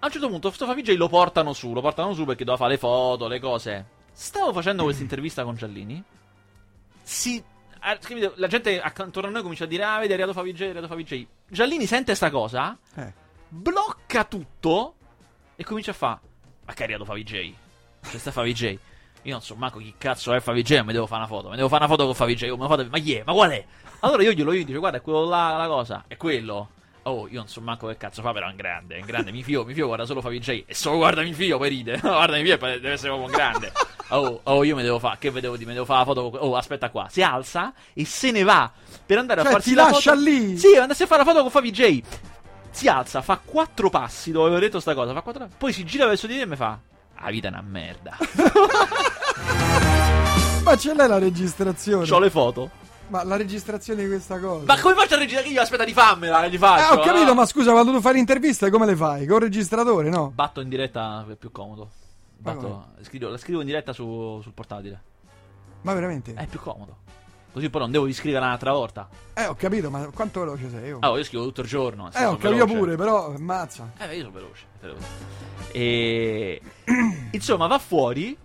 [0.00, 2.62] A un certo punto, sto Favi J lo portano su, lo portano su perché doveva
[2.62, 3.86] fare le foto, le cose.
[4.12, 6.04] Stavo facendo questa intervista con Giallini.
[7.04, 7.42] Si.
[7.80, 7.98] ah?
[8.36, 10.64] La gente accanto a noi comincia a dire: Ah, vedi, è arrivato Favi J, è
[10.64, 11.26] arrivato Favi J.
[11.48, 13.12] Giallini sente sta cosa, Eh.
[13.48, 14.94] blocca tutto
[15.54, 16.20] e comincia a fare:
[16.64, 17.54] Ma che è arrivato Favi J?
[18.00, 18.78] C'è sta Favi J.
[19.22, 21.48] Io non so manco chi cazzo è Favi J, ma mi devo fare una foto.
[21.50, 22.48] Mi devo fare una foto con Favi J.
[22.50, 23.22] Oh, me la fate- Ma chi è?
[23.24, 23.64] Ma qual è?
[24.00, 26.04] Allora io glielo io dico: Guarda, è quello là, la cosa.
[26.06, 26.70] È quello.
[27.06, 29.30] Oh, io non so manco che cazzo fa, però è un grande, è un grande.
[29.30, 30.64] Mi fio, mi fio, guarda solo Favi J.
[30.66, 31.98] E solo guarda mi fio, poi ride.
[32.02, 33.72] Guarda mi fio, deve essere proprio un grande.
[34.08, 36.20] Oh, oh, io mi devo fare, che vedevo di, mi devo fare la foto.
[36.38, 37.06] Oh, aspetta qua.
[37.10, 38.70] Si alza e se ne va
[39.04, 40.24] per andare a Cioè, farsi ti la lascia foto.
[40.24, 40.56] lì?
[40.58, 42.02] Sì, andarsi a fare la foto con Favi J.
[42.70, 46.06] Si alza, fa quattro passi dove avevo detto sta cosa, fa quattro poi si gira
[46.06, 46.78] verso di me e mi fa...
[47.20, 48.16] La vita è una merda.
[50.64, 52.06] Ma ce l'hai la registrazione?
[52.06, 52.70] C'ho le foto.
[53.08, 54.64] Ma la registrazione di questa cosa?
[54.64, 55.48] Ma come faccio a registrare?
[55.48, 56.94] Io aspetta di fammela, gli faccio.
[56.94, 57.34] Ah, ho capito, ah.
[57.34, 59.26] ma scusa, quando tu fai le interviste come le fai?
[59.26, 60.30] Con il registratore, no?
[60.34, 61.90] Batto in diretta è più comodo.
[62.36, 65.02] Batto, scrivo, la scrivo in diretta su- sul portatile.
[65.82, 66.34] Ma veramente?
[66.34, 66.96] È più comodo.
[67.52, 69.08] Così poi non devo riscrivere un'altra volta.
[69.32, 70.90] Eh, ho capito, ma quanto veloce sei?
[70.92, 70.98] Oh.
[71.00, 72.10] Ah, io scrivo tutto il giorno.
[72.12, 73.92] eh, ho capito pure, però, ammazza.
[73.98, 74.64] Eh, io sono veloce.
[75.70, 76.60] E.
[77.30, 78.36] Insomma, va fuori.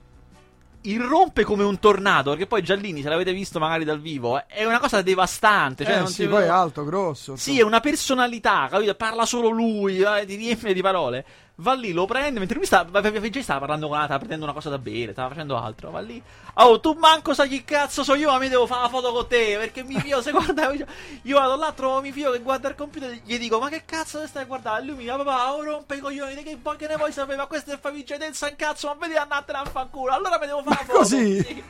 [0.82, 2.32] Irrompe come un tornado.
[2.32, 5.86] Perché poi Giallini, se l'avete visto magari dal vivo, è una cosa devastante.
[5.86, 7.36] Cioè, eh, non sì, poi è alto, grosso.
[7.36, 8.94] Sì, è una personalità, capito?
[8.96, 11.26] Parla solo lui, eh, ti riempie di parole.
[11.62, 14.70] Va lì, lo prende, mentre lui stava, VG stava parlando con stava prendendo una cosa
[14.70, 15.92] da bere, stava facendo altro.
[15.92, 16.22] Va lì,
[16.54, 19.28] oh, tu manco sai chi cazzo so io, ma mi devo fare la foto con
[19.28, 20.72] te, perché mi fio, se guarda,
[21.24, 24.26] io vado là, trovo mi fio che guarda il computer, gli dico, ma che cazzo
[24.26, 24.82] stai a guardare?
[24.82, 27.36] E lui mi dice, papà, oh, rompe i coglioni, di che, che ne vuoi sapere?
[27.36, 30.46] Ma questo è il Faviccia del San cazzo, ma vedi andatene a fanculo, allora mi
[30.46, 30.98] devo fare la foto.
[31.00, 31.44] Così?
[31.44, 31.64] Sì.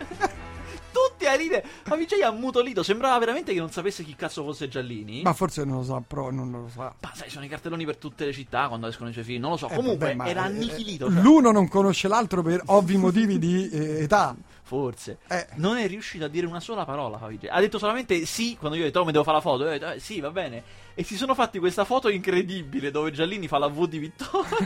[0.92, 1.64] Tutti mica ride.
[1.86, 2.84] Ma Vijay ha ammutolito.
[2.84, 5.22] Sembrava veramente che non sapesse chi cazzo fosse Giallini.
[5.22, 6.94] Ma forse non lo sa, però non lo sa.
[7.00, 9.42] Ma sai, sono i cartelloni per tutte le città quando escono i suoi film.
[9.42, 9.70] Non lo so.
[9.70, 11.12] Eh, Comunque vabbè, era eh, annichilito.
[11.12, 11.22] cioè.
[11.22, 14.36] L'uno non conosce l'altro per ovvi motivi di eh, età.
[14.64, 15.18] Forse.
[15.28, 15.48] Eh.
[15.56, 17.48] Non è riuscito a dire una sola parola Favij.
[17.50, 19.64] Ha detto solamente sì quando io ho detto oh, mi devo fare la foto.
[19.64, 20.64] Io ho detto eh, sì, va bene.
[20.94, 24.58] E si sono fatti questa foto incredibile dove Giallini fa la V di Vittoria.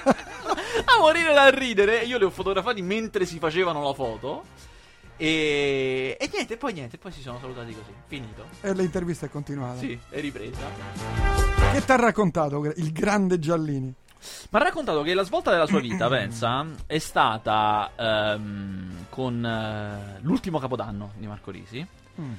[0.86, 2.04] a morire da ridere.
[2.04, 4.44] Io li ho fotografati mentre si facevano la foto.
[5.22, 7.92] E, e niente, poi niente, poi si sono salutati così.
[8.06, 8.46] Finito.
[8.62, 9.78] E l'intervista è continuata.
[9.78, 10.62] Sì, è ripresa.
[11.72, 13.94] Che ti ha raccontato il grande Giallini?
[14.48, 20.20] Ma ha raccontato che la svolta della sua vita, pensa, è stata ehm, con eh,
[20.22, 21.86] l'ultimo capodanno di Marco Risi.
[22.18, 22.32] Mm.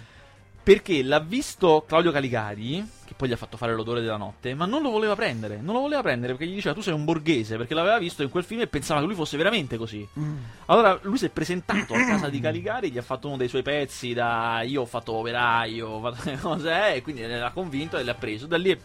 [0.63, 4.65] Perché l'ha visto Claudio Caligari, che poi gli ha fatto fare l'odore della notte, ma
[4.65, 5.59] non lo voleva prendere.
[5.59, 8.29] Non lo voleva prendere perché gli diceva tu sei un borghese, perché l'aveva visto in
[8.29, 10.07] quel film e pensava che lui fosse veramente così.
[10.19, 10.37] Mm.
[10.67, 13.63] Allora lui si è presentato a casa di Caligari, gli ha fatto uno dei suoi
[13.63, 18.03] pezzi da io ho fatto operaio, ho fatto le cose, e quindi l'ha convinto e
[18.03, 18.45] l'ha preso.
[18.45, 18.77] Da lì è,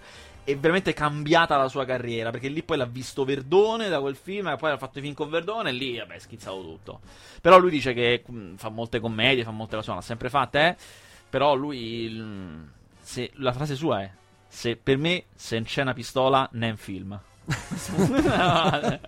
[0.44, 4.48] è veramente cambiata la sua carriera, perché lì poi l'ha visto Verdone da quel film,
[4.48, 7.00] e poi ha fatto i film con Verdone e lì, vabbè, schizzato tutto.
[7.40, 10.66] Però lui dice che mh, fa molte commedie, fa molte cose, non l'ha sempre fatte,
[10.66, 11.04] eh.
[11.36, 12.18] Però lui,
[12.98, 14.10] se, la frase sua è,
[14.48, 17.20] se, per me se c'è una pistola, ne è un film.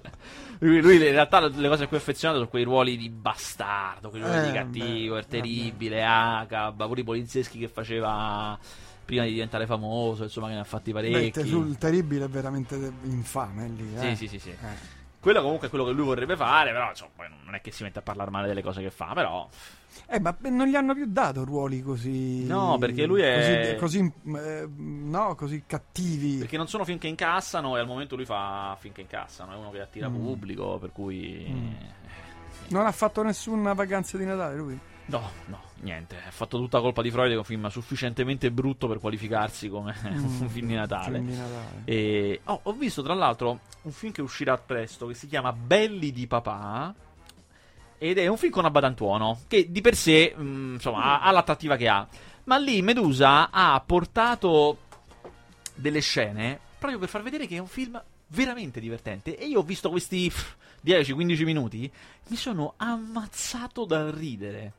[0.58, 4.10] lui, lui in realtà le cose a cui è affezionato sono quei ruoli di bastardo,
[4.10, 8.58] quei ruoli Eh, di cattivo, beh, il terribile, Acab, pure i polizieschi che faceva
[9.06, 11.30] prima di diventare famoso, insomma che ne ha fatti Beh, parecchi.
[11.30, 13.90] te- sul terribile è veramente infame lì.
[13.96, 14.16] Sì, eh.
[14.16, 14.50] sì, sì, sì.
[14.50, 14.97] Eh.
[15.20, 17.98] Quello comunque è quello che lui vorrebbe fare, però insomma, non è che si mette
[17.98, 19.48] a parlare male delle cose che fa, però
[20.06, 22.46] Eh, ma non gli hanno più dato ruoli così.
[22.46, 26.36] No, perché lui è- Così, così, eh, no, così cattivi.
[26.38, 29.56] perché non sono film che incassano e al momento lui fa film che incassano, è
[29.56, 30.14] uno che attira Mm.
[30.14, 31.72] pubblico, per cui Mm.
[32.68, 34.78] Non ha fatto nessuna vacanza di Natale lui.
[35.08, 38.98] No, no, niente, ha fatto tutta colpa di Freud è un film sufficientemente brutto per
[38.98, 41.18] qualificarsi come Mm, un film di Natale.
[41.18, 41.82] film di Natale.
[41.84, 46.12] E oh, ho visto tra l'altro un film che uscirà presto che si chiama Belli
[46.12, 46.94] di papà.
[48.00, 51.76] Ed è un film con Abbadantuono che di per sé mh, insomma ha, ha l'attrattiva
[51.76, 52.06] che ha.
[52.44, 54.78] Ma lì Medusa ha portato
[55.74, 59.36] delle scene proprio per far vedere che è un film veramente divertente.
[59.38, 61.90] E io ho visto questi pff, 10-15 minuti,
[62.28, 64.72] mi sono ammazzato dal ridere.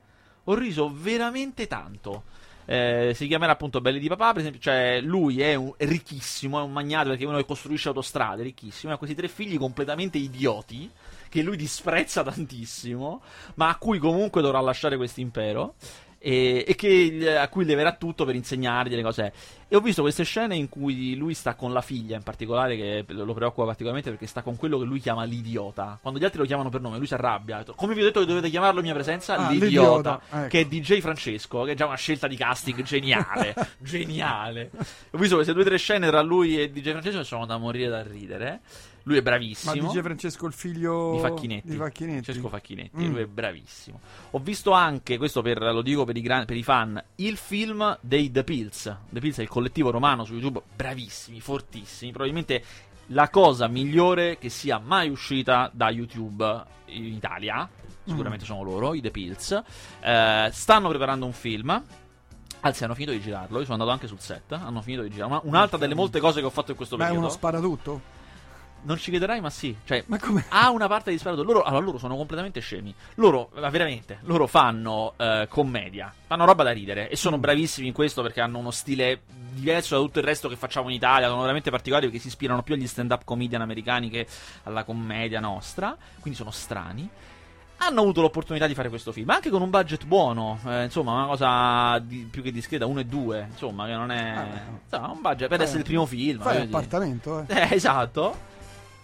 [0.49, 2.23] Ho riso veramente tanto.
[2.65, 6.59] Eh, si chiamerà appunto Belli di Papà, per esempio, cioè lui è, un, è ricchissimo,
[6.59, 10.19] è un magnato perché è uno che costruisce autostrade, ricchissimo, ha questi tre figli completamente
[10.19, 10.89] idioti
[11.29, 13.21] che lui disprezza tantissimo,
[13.55, 15.75] ma a cui comunque dovrà lasciare questo impero.
[16.21, 19.33] E, e che, a cui leverà tutto per insegnargli le cose.
[19.71, 23.05] E ho visto queste scene in cui lui sta con la figlia, in particolare, che
[23.07, 25.97] lo preoccupa particolarmente perché sta con quello che lui chiama l'idiota.
[26.01, 27.63] Quando gli altri lo chiamano per nome, lui si arrabbia.
[27.75, 29.35] Come vi ho detto che dovete chiamarlo in mia presenza?
[29.35, 29.65] Ah, l'idiota.
[29.65, 30.47] l'idiota, ecco.
[30.47, 33.55] Che è DJ Francesco, che è già una scelta di casting geniale.
[33.77, 34.71] geniale.
[35.11, 37.57] Ho visto queste due o tre scene tra lui e DJ Francesco e sono da
[37.57, 38.61] morire da ridere.
[39.03, 39.87] Lui è Ma bravissimo.
[39.87, 41.69] dice Francesco il figlio Di Facchinetti.
[41.69, 42.23] Di Facchinetti.
[42.23, 43.11] Francesco Facchinetti, Mm.
[43.11, 43.99] lui è bravissimo.
[44.31, 47.97] Ho visto anche, questo per, lo dico per i, gran- per i fan, il film
[48.01, 48.95] dei The Pills.
[49.09, 52.11] The Pills è il collettivo romano su YouTube, bravissimi, fortissimi.
[52.11, 52.63] Probabilmente
[53.07, 57.67] la cosa migliore che sia mai uscita da YouTube in Italia.
[58.05, 59.61] Sicuramente sono loro, i The Pills.
[60.01, 61.83] Eh, stanno preparando un film.
[62.61, 63.57] Anzi, hanno finito di girarlo.
[63.59, 64.51] Io sono andato anche sul set.
[64.51, 65.35] Hanno finito di girarlo.
[65.43, 67.27] Una- un'altra delle molte cose che ho fatto in questo Ma è periodo.
[67.27, 68.01] uno sparatutto?
[68.81, 69.75] Non ci crederai, ma sì.
[69.83, 70.17] Cioè, Ma
[70.49, 71.43] ha una parte di sparato.
[71.43, 72.93] Loro, allora, loro sono completamente scemi.
[73.15, 78.21] Loro, veramente, loro fanno eh, commedia, fanno roba da ridere e sono bravissimi in questo
[78.21, 81.27] perché hanno uno stile diverso da tutto il resto che facciamo in Italia.
[81.27, 84.25] Sono veramente particolari perché si ispirano più agli stand-up comedian americani che
[84.63, 85.95] alla commedia nostra.
[86.19, 87.07] Quindi sono strani.
[87.81, 91.27] Hanno avuto l'opportunità di fare questo film, anche con un budget buono, eh, insomma, una
[91.27, 94.29] cosa di- più che discreta, 1 e 2, insomma, che non è.
[94.35, 94.45] Ah,
[94.83, 96.41] insomma, un budget per fai- essere il primo film.
[96.41, 96.77] Fai voglio dire.
[96.77, 97.45] appartamento, eh.
[97.47, 98.47] Eh, esatto.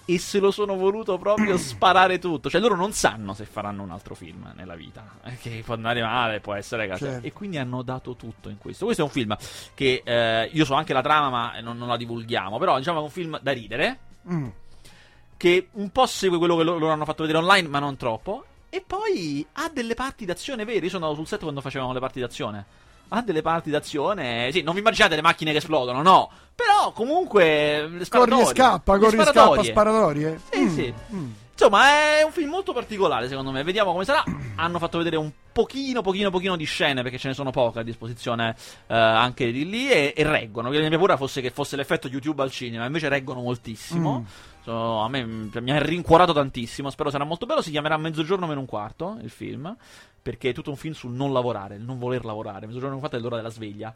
[0.07, 2.49] E se lo sono voluto proprio sparare tutto.
[2.49, 5.03] Cioè, loro non sanno se faranno un altro film nella vita.
[5.23, 7.05] eh, Che può andare male, può essere cazzo.
[7.05, 7.25] Certo.
[7.27, 8.85] E quindi hanno dato tutto in questo.
[8.85, 9.35] Questo è un film
[9.73, 12.57] che eh, io so anche la trama, ma non, non la divulghiamo.
[12.59, 13.99] Però, diciamo, è un film da ridere.
[14.31, 14.47] Mm.
[15.37, 18.45] Che un po' segue quello che lo- loro hanno fatto vedere online, ma non troppo.
[18.69, 20.79] E poi ha delle parti d'azione vere.
[20.85, 22.65] Io sono andato sul set quando facevamo le parti d'azione.
[23.09, 24.49] Ha delle parti d'azione.
[24.51, 26.29] Sì, non vi immaginate le macchine che esplodono, no.
[26.55, 27.87] Però comunque.
[27.87, 29.71] le Corri e scappa, corri e scappa, sparatorie.
[29.71, 30.39] sparatorie.
[30.51, 30.93] Sì, Mm, sì.
[31.13, 31.31] mm.
[31.57, 31.87] Insomma,
[32.17, 33.63] è un film molto particolare, secondo me.
[33.63, 34.23] Vediamo come sarà.
[34.55, 37.83] Hanno fatto vedere un pochino, pochino, pochino di scene, perché ce ne sono poche a
[37.83, 38.55] disposizione
[38.87, 40.69] eh, anche di lì, e, e reggono.
[40.71, 44.19] La mia paura fosse che fosse l'effetto YouTube al cinema, invece reggono moltissimo.
[44.21, 44.23] Mm.
[44.63, 46.89] So, a me cioè, mi ha rincuorato tantissimo.
[46.89, 47.61] Spero sarà molto bello.
[47.61, 49.73] Si chiamerà Mezzogiorno meno un quarto il film.
[50.25, 52.65] Perché è tutto un film sul non lavorare, il non voler lavorare.
[52.65, 53.93] Mezzogiorno quarto è l'ora della sveglia.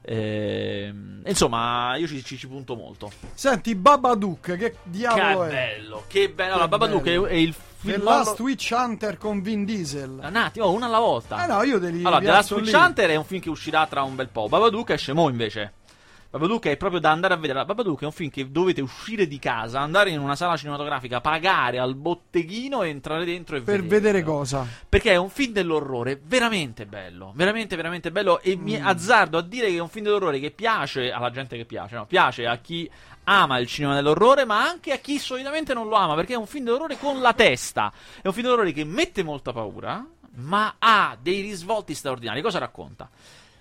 [0.00, 3.12] Ehm, insomma, io ci, ci, ci punto molto.
[3.32, 5.76] Senti, Babadook, che diavolo che è?
[5.78, 6.54] bello, che bello.
[6.54, 7.26] Allora, Babadook è, bello.
[7.26, 8.02] è il The film.
[8.02, 10.20] Last Witch Hunter con Vin Diesel.
[10.20, 11.44] Un attimo, oh, una alla volta.
[11.44, 12.74] Eh no, io te li Allora, The Last Witch lì.
[12.74, 14.48] Hunter è un film che uscirà tra un bel po'.
[14.48, 15.74] Babadook esce mo invece.
[16.32, 17.58] Babadook è proprio da andare a vedere.
[17.58, 21.20] La Babadook è un film che dovete uscire di casa, andare in una sala cinematografica,
[21.20, 23.88] pagare al botteghino e entrare dentro e Per vederlo.
[23.90, 24.66] vedere cosa.
[24.88, 28.86] Perché è un film dell'orrore veramente bello, veramente veramente bello e mi Mm.
[28.86, 32.06] azzardo a dire che è un film dell'orrore che piace alla gente che piace, no?
[32.06, 32.90] piace a chi
[33.24, 36.46] ama il cinema dell'orrore, ma anche a chi solitamente non lo ama, perché è un
[36.46, 37.92] film dell'orrore con la testa.
[38.22, 40.02] È un film dell'orrore che mette molta paura,
[40.36, 42.40] ma ha dei risvolti straordinari.
[42.40, 43.10] Cosa racconta?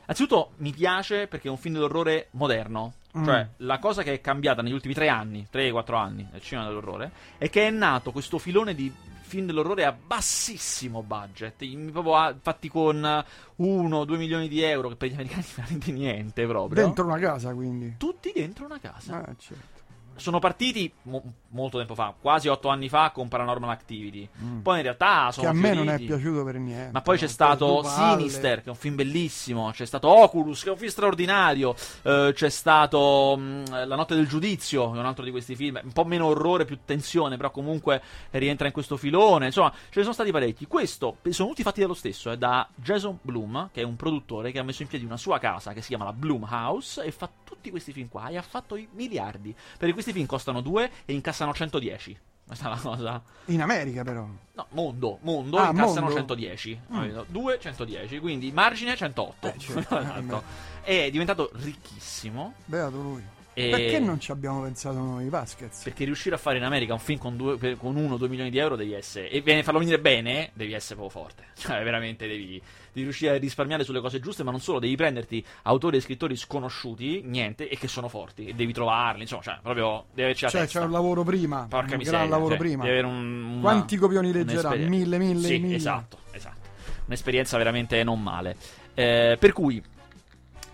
[0.05, 2.93] Anzitutto mi piace perché è un film dell'orrore moderno.
[3.17, 3.25] Mm.
[3.25, 7.11] Cioè, la cosa che è cambiata negli ultimi tre anni, 3-4 anni del cinema dell'orrore,
[7.37, 8.91] è che è nato questo filone di
[9.31, 13.23] film dell'orrore a bassissimo budget, proprio a- fatti con
[13.57, 16.83] 1-2 milioni di euro, che per gli americani veramente niente proprio.
[16.83, 17.95] Dentro una casa, quindi.
[17.97, 19.25] Tutti dentro una casa.
[19.25, 19.79] Eh, certo.
[20.15, 24.27] Sono partiti mo- molto tempo fa, quasi 8 anni fa, con Paranormal Activity.
[24.43, 24.59] Mm.
[24.59, 26.05] Poi in realtà Che sono a me non è fioriti.
[26.05, 26.91] piaciuto per niente.
[26.91, 27.91] Ma poi c'è stato per.
[27.91, 29.71] Sinister, che è un film bellissimo.
[29.71, 31.75] C'è stato Oculus, che è un film straordinario.
[32.03, 35.79] eh, c'è stato mh, La notte del giudizio, che è un altro di questi film.
[35.83, 39.47] Un po' meno orrore, più tensione, però comunque rientra in questo filone.
[39.47, 40.67] Insomma, ce ne sono stati parecchi.
[40.67, 42.29] Questo sono tutti fatti dallo stesso.
[42.31, 45.39] È da Jason Bloom, che è un produttore che ha messo in piedi una sua
[45.39, 47.03] casa che si chiama la Bloom House.
[47.03, 48.27] E fa tutti questi film qua.
[48.27, 49.53] E ha fatto i miliardi.
[49.77, 52.19] Perché questi film costano 2 e incassano 110.
[52.45, 53.21] Questa è la cosa.
[53.45, 54.27] In America, però.
[54.53, 56.15] No, mondo, mondo, Ah, incassano mondo.
[56.15, 56.81] 110.
[56.93, 57.19] Mm.
[57.27, 59.47] 2, 110, quindi margine 108.
[59.47, 60.43] Eh, certo, eh, Esatto.
[60.81, 62.53] È diventato ricchissimo.
[62.65, 63.23] Beato lui.
[63.53, 63.69] E...
[63.69, 65.83] Perché non ci abbiamo pensato noi, Vasquez?
[65.83, 68.77] Perché riuscire a fare in America un film con, due, con 1-2 milioni di euro
[68.77, 69.29] devi essere.
[69.29, 71.43] E viene- farlo venire bene, devi essere proprio forte.
[71.61, 72.59] Cioè, veramente devi,
[72.93, 76.35] devi riuscire a risparmiare sulle cose giuste, ma non solo, devi prenderti autori e scrittori
[76.37, 78.45] sconosciuti, niente, e che sono forti.
[78.47, 80.79] E devi trovarli, insomma, cioè, proprio devi averci la Cioè, testa.
[80.79, 81.65] c'è un lavoro prima.
[81.69, 82.19] Porca un miseria.
[82.19, 82.83] gran lavoro cioè, prima.
[82.83, 84.73] devi avere un- una- Quanti copioni leggerà?
[84.75, 85.75] Mille, mille, sì, mille.
[85.75, 86.69] esatto, esatto.
[87.07, 88.55] Un'esperienza veramente non male.
[88.93, 89.81] Eh, per cui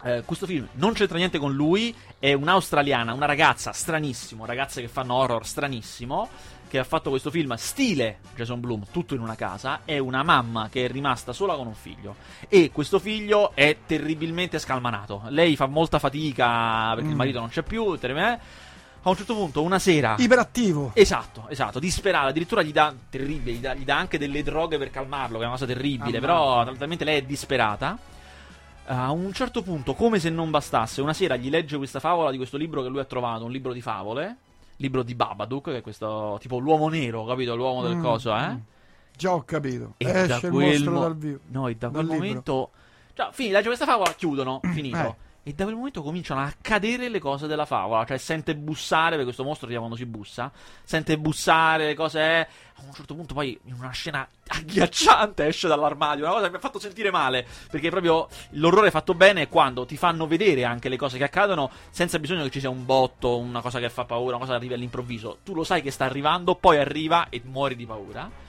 [0.04, 4.88] eh, questo film non c'entra niente con lui, è un'australiana, una ragazza stranissimo, ragazze che
[4.88, 6.30] fanno horror stranissimo,
[6.68, 10.68] che ha fatto questo film stile Jason Bloom, tutto in una casa, è una mamma
[10.70, 12.16] che è rimasta sola con un figlio
[12.50, 15.24] e questo figlio è terribilmente scalmanato.
[15.30, 17.18] Lei fa molta fatica perché il Mm.
[17.18, 18.40] marito non c'è più, ter- eh.
[19.04, 20.92] a un certo punto una sera Iperattivo.
[20.94, 24.90] Esatto, esatto, disperato, addirittura gli dà terribile, gli dà, gli dà anche delle droghe per
[24.90, 26.20] calmarlo, che è una cosa terribile, Ammazza.
[26.66, 27.98] però talmente lei è disperata.
[28.90, 32.38] A un certo punto, come se non bastasse, una sera gli legge questa favola di
[32.38, 34.38] questo libro che lui ha trovato, un libro di favole,
[34.78, 37.56] libro di Babadook, che è questo tipo l'uomo nero, capito?
[37.56, 38.48] L'uomo del Mm, coso, eh?
[38.50, 38.58] mm.
[39.18, 39.96] Già ho capito.
[39.98, 41.40] E da Esce il quel mostro mo- dal vivo.
[41.48, 42.26] No, e da dal quel libro.
[42.28, 42.70] momento.
[43.14, 44.98] Cioè, fini, legge questa favola, chiudono, finito.
[44.98, 45.16] Eh.
[45.48, 48.04] E da quel momento cominciano a cadere le cose della favola.
[48.04, 50.52] Cioè, sente bussare, perché questo mostro quando si bussa.
[50.84, 52.20] Sente bussare le cose.
[52.20, 52.48] eh.
[52.80, 56.26] A un certo punto, poi, in una scena agghiacciante, esce dall'armadio.
[56.26, 57.48] Una cosa che mi ha fatto sentire male.
[57.72, 61.72] Perché proprio l'orrore fatto bene è quando ti fanno vedere anche le cose che accadono
[61.92, 64.58] senza bisogno che ci sia un botto, una cosa che fa paura, una cosa che
[64.58, 65.38] arriva all'improvviso.
[65.46, 68.47] Tu lo sai che sta arrivando, poi arriva e muori di paura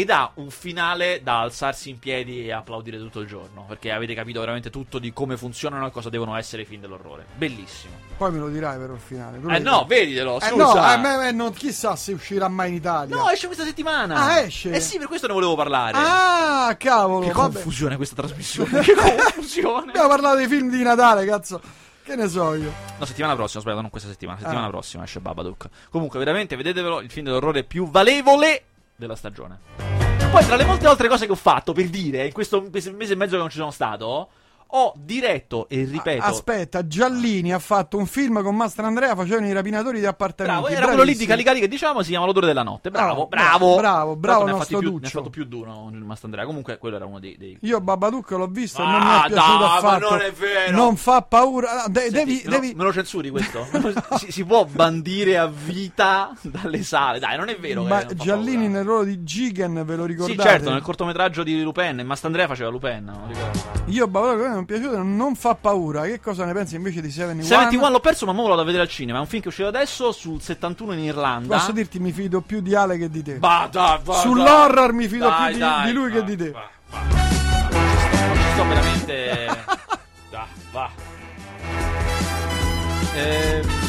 [0.00, 4.14] ed ha un finale da alzarsi in piedi e applaudire tutto il giorno perché avete
[4.14, 8.32] capito veramente tutto di come funzionano e cosa devono essere i film dell'orrore bellissimo Poi
[8.32, 9.40] me lo dirai però il finale.
[9.40, 10.00] Tu eh no dirai.
[10.04, 13.16] veditelo Eh scusa no, a me, eh, non, chissà se uscirà mai in Italia.
[13.16, 14.70] no esce questa settimana Ah, esce?
[14.72, 17.26] eh sì per questo ne volevo parlare Ah, cavolo.
[17.26, 17.52] che vabbè.
[17.54, 21.60] confusione questa trasmissione che confusione Abbiamo parlato dei film di Natale, cazzo.
[22.02, 22.72] Che ne so io.
[22.98, 24.38] No, settimana prossima, sbagliato, non questa settimana.
[24.38, 24.70] Settimana Ah.
[24.70, 25.68] prossima esce Babadook.
[25.90, 28.64] Comunque, veramente, vedetevelo, il film dell'orrore più valevole
[28.96, 29.58] della stagione.
[30.30, 33.14] Poi, tra le molte altre cose che ho fatto, per dire, in questo mese e
[33.14, 34.28] mezzo che non ci sono stato,
[34.68, 36.22] ho diretto e ripeto...
[36.22, 40.60] A- Aspetta, Giallini ha fatto un film con Mastro Andrea, facevano i rapinatori di appartamenti.
[40.62, 41.28] Bravo, era quello lì di Bravissimo.
[41.30, 42.90] Calicari che diciamo si chiama L'odore della notte.
[42.90, 43.76] Bravo, Ah, bravo.
[43.76, 46.44] bravo, bravo, l'altro ne ha più, Ne ha fatto più di uno il Mastandrea.
[46.44, 47.36] Comunque, quello era uno dei...
[47.38, 47.56] dei...
[47.62, 50.10] Io Babadook l'ho visto e Ah, non mi è piaciuto no, ma affatto.
[50.10, 50.76] non è vero.
[50.76, 51.84] Non fa paura.
[51.84, 53.66] Ah, de- Senti, devi, me, lo, devi- me lo censuri questo?
[54.18, 57.18] si, si può bandire a vita dalle sale.
[57.18, 57.82] Dai, non è vero.
[57.84, 60.48] Ma non Giallini nel ruolo di Jigen, ve lo Sì, ricordate?
[60.48, 63.12] certo, nel cortometraggio di Lupin, Mastandrea faceva Lupin.
[63.86, 66.02] Io Babadook non è piaciuto, non fa paura.
[66.02, 68.64] Che cosa ne pensi invece di Seven in 71 l'ho perso, ma lo vado a
[68.64, 69.18] vedere al cinema.
[69.18, 71.56] È un film che è uscito adesso sul 71 in Irlanda.
[71.56, 73.34] Posso dirti, mi fido più di Ale che di te.
[73.34, 76.36] Bah, dai, bah, Sull'horror mi fido Dai, più di, dai, di lui che bah, di
[76.36, 76.50] te.
[76.50, 76.98] bah, bah.
[78.54, 79.64] sto veramente.
[80.38, 80.90] Ah, va.
[83.14, 83.85] Ehm.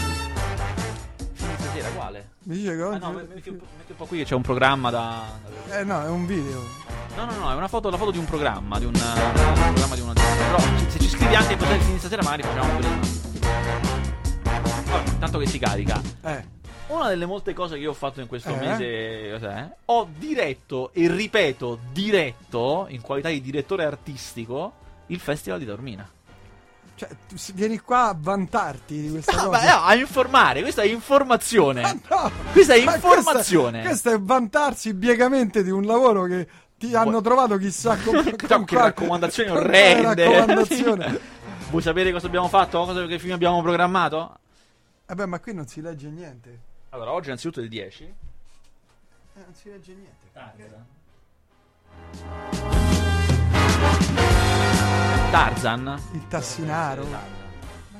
[2.47, 2.99] Mi dice che Ah, oggi...
[2.99, 5.23] no, metti un, po', metti un po' qui che c'è un programma da.
[5.69, 6.63] Eh no, è un video.
[7.17, 9.95] No, no, no, è una foto, la foto di un programma, di un, un programma
[9.95, 12.99] di una Però se, se ci scrivi anche in potete finire stasera magari facciamo prima.
[14.91, 16.01] Vabbè, tanto che si carica.
[16.23, 16.55] Eh.
[16.87, 18.55] Una delle molte cose che io ho fatto in questo Eh?
[18.55, 19.69] mese, cos'è?
[19.85, 24.71] Ho diretto e ripeto, diretto in qualità di direttore artistico
[25.07, 26.09] il Festival di Taormina.
[26.97, 27.09] Cioè,
[27.53, 29.63] vieni qua a vantarti di questa No, cosa.
[29.63, 31.81] ma no, a informare, questa è informazione.
[31.81, 32.31] Ma no!
[32.51, 33.83] Questa è Ma informazione.
[33.83, 38.75] Questo, è vantarsi biegamente di un lavoro che ti hanno trovato chissà con, con che
[38.75, 40.23] raccomandazioni orrende.
[40.25, 41.19] raccomandazione.
[41.69, 42.83] Vuoi sapere cosa abbiamo fatto?
[42.83, 44.39] Cosa, che film abbiamo programmato?
[45.05, 46.59] Vabbè, ma qui non si legge niente.
[46.89, 48.03] Allora, oggi innanzitutto è il 10.
[48.03, 48.13] Eh,
[49.35, 50.25] non si legge niente.
[55.31, 56.01] Tarzan?
[56.13, 57.05] Il tassinaro.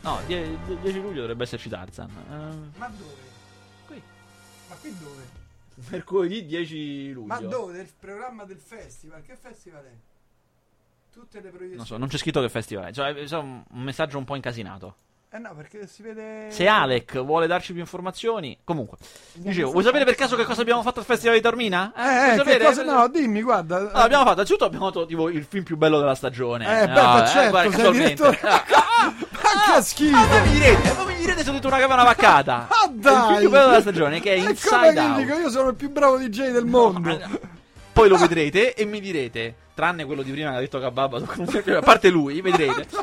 [0.01, 2.09] No, die- die- 10 luglio dovrebbe esserci Tarzan.
[2.09, 3.13] Eh, Ma dove?
[3.85, 4.01] qui.
[4.69, 5.29] Ma qui dove?
[5.89, 7.27] Mercoledì 10 luglio.
[7.27, 7.73] Ma dove?
[7.73, 9.21] Del programma del festival?
[9.23, 9.91] Che festival è?
[11.11, 11.75] Tutte le proiezioni.
[11.75, 12.93] Non so, non c'è scritto che festival è.
[12.93, 14.95] Cioè, è un messaggio un po' incasinato.
[15.29, 16.47] Eh no, perché si vede.
[16.51, 18.57] Se Alec vuole darci più informazioni.
[18.63, 18.97] Comunque,
[19.33, 21.91] dicevo, vuoi sapere per caso che cosa abbiamo fatto al Festival di Taormina?
[21.95, 22.63] Eh, Vuoi eh, che sapere?
[22.63, 22.83] cosa...
[22.83, 23.75] No, dimmi, guarda.
[23.75, 26.63] Allora, abbiamo fatto, innanzitutto abbiamo fatto tipo il film più bello della stagione.
[26.83, 28.13] Eh, beh, No, beh, certo, guarda, sei casualmente.
[28.23, 28.39] direttore.
[28.99, 29.13] Ah,
[29.67, 30.15] Ma che schifo!
[30.17, 32.67] Ah, ma mi direte, ma mi direte se ho detto una cagata una vaccata.
[32.69, 33.27] Ah, È il dai!
[33.27, 35.17] film più bello della stagione, che è È come Inside che Out.
[35.19, 37.19] dico, io sono il più bravo DJ del mondo.
[37.97, 41.81] Poi lo vedrete e mi direte, tranne quello di prima che ha detto Kababa, a
[41.81, 42.85] parte lui, vedrete.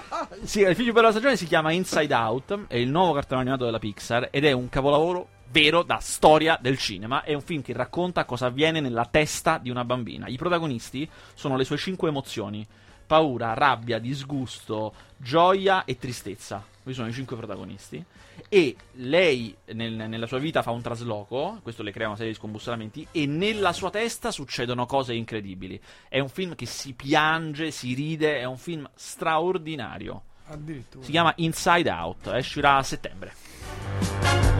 [0.44, 3.64] Sì, il più bello della stagione si chiama Inside Out, è il nuovo cartone animato
[3.64, 7.24] della Pixar ed è un capolavoro vero da storia del cinema.
[7.24, 10.28] È un film che racconta cosa avviene nella testa di una bambina.
[10.28, 12.64] I protagonisti sono le sue cinque emozioni:
[13.04, 16.64] paura, rabbia, disgusto, gioia e tristezza.
[16.84, 18.04] Questi sono i cinque protagonisti.
[18.50, 22.38] E lei nel- nella sua vita fa un trasloco, questo le crea una serie di
[22.38, 25.80] scombussolamenti, e nella sua testa succedono cose incredibili.
[26.06, 30.24] È un film che si piange, si ride, è un film straordinario.
[30.48, 31.02] Addirittura.
[31.02, 33.32] Si chiama Inside Out, uscirà a settembre.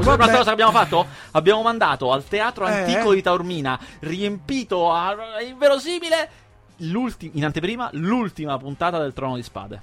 [0.01, 1.07] Vuoi un'altra cosa che abbiamo fatto?
[1.33, 2.73] Abbiamo mandato al teatro Eh?
[2.73, 6.31] antico di Taormina, riempito a inverosimile,
[6.79, 9.83] in anteprima, l'ultima puntata del Trono di Spade.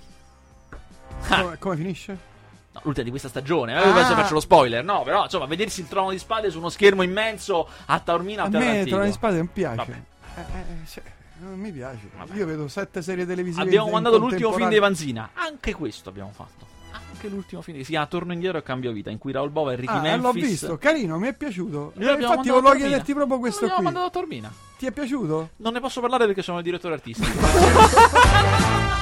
[1.28, 2.30] Come, come finisce?
[2.74, 3.74] No, l'ultima di questa stagione.
[3.74, 3.90] Eh, Ah.
[3.92, 4.84] Adesso faccio lo spoiler.
[4.84, 8.50] No, però, insomma, vedersi il Trono di Spade su uno schermo immenso a Taormina A
[8.50, 8.90] teatro me antico.
[8.96, 9.76] Trono di Spade non piace.
[9.76, 10.02] Vabbè.
[10.38, 11.02] Eh, eh, sì,
[11.40, 12.10] non mi piace.
[12.18, 12.36] Vabbè.
[12.38, 13.64] Io vedo sette serie televisive.
[13.64, 14.80] Abbiamo mandato l'ultimo film di.
[14.80, 15.32] Vanzina.
[15.34, 16.66] Anche questo abbiamo fatto.
[17.14, 17.78] Anche l'ultimo film.
[17.82, 19.10] Si chiama Torno indietro e cambio vita.
[19.10, 20.22] In cui Raul Bova e Ricky Ah, Memphis.
[20.24, 21.92] l'ho visto, carino, mi è piaciuto.
[21.98, 23.84] Eh, infatti a volevo chiederti proprio questo qui.
[23.84, 24.52] mandato a Taormina.
[24.78, 25.50] Ti è piaciuto?
[25.58, 27.30] Non ne posso parlare perché sono il direttore artistico.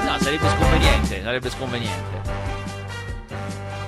[0.00, 1.22] No, sarebbe sconveniente.
[1.22, 2.27] Sarebbe sconveniente.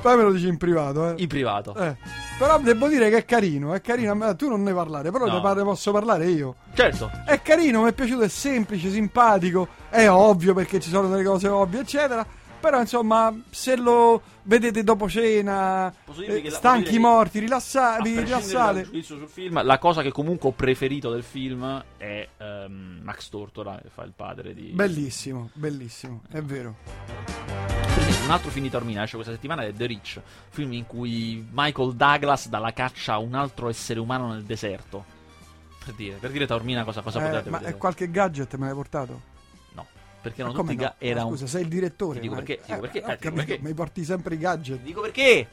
[0.01, 1.15] Poi me lo dici in privato, eh.
[1.19, 1.75] In privato.
[1.75, 1.97] Eh.
[2.39, 4.35] Però devo dire che è carino, è carino.
[4.35, 5.55] Tu non ne parlare, però No.
[5.55, 6.55] ne posso parlare io.
[6.73, 7.11] Certo.
[7.27, 11.49] È carino, mi è piaciuto, è semplice, simpatico, è ovvio perché ci sono delle cose
[11.49, 12.27] ovvie, eccetera.
[12.61, 18.83] Però insomma, se lo vedete dopo cena, eh, la- stanchi, morti, rilassati, rilassate.
[18.85, 23.79] giudizio sul film, la cosa che comunque ho preferito del film è ehm, Max Tortora
[23.83, 24.73] che fa il padre di.
[24.75, 27.89] Bellissimo, bellissimo, è vero.
[28.31, 31.95] Un altro film di Taormina esce questa settimana è The Rich, film in cui Michael
[31.97, 35.05] Douglas dà la caccia a un altro essere umano nel deserto.
[35.85, 37.75] Per dire, per dire Taormina cosa, cosa Eh, potete ma vedere?
[37.75, 39.21] è qualche gadget me l'hai portato?
[39.73, 39.85] No,
[40.23, 41.05] perché Ma come tutti ga- no?
[41.05, 42.14] era Ma un Scusa, sei il direttore.
[42.14, 43.59] Ti dico ma- perché, ti dico perché, eh, dico perché.
[43.62, 44.79] Mi porti sempre i gadget.
[44.81, 45.49] Dico perché?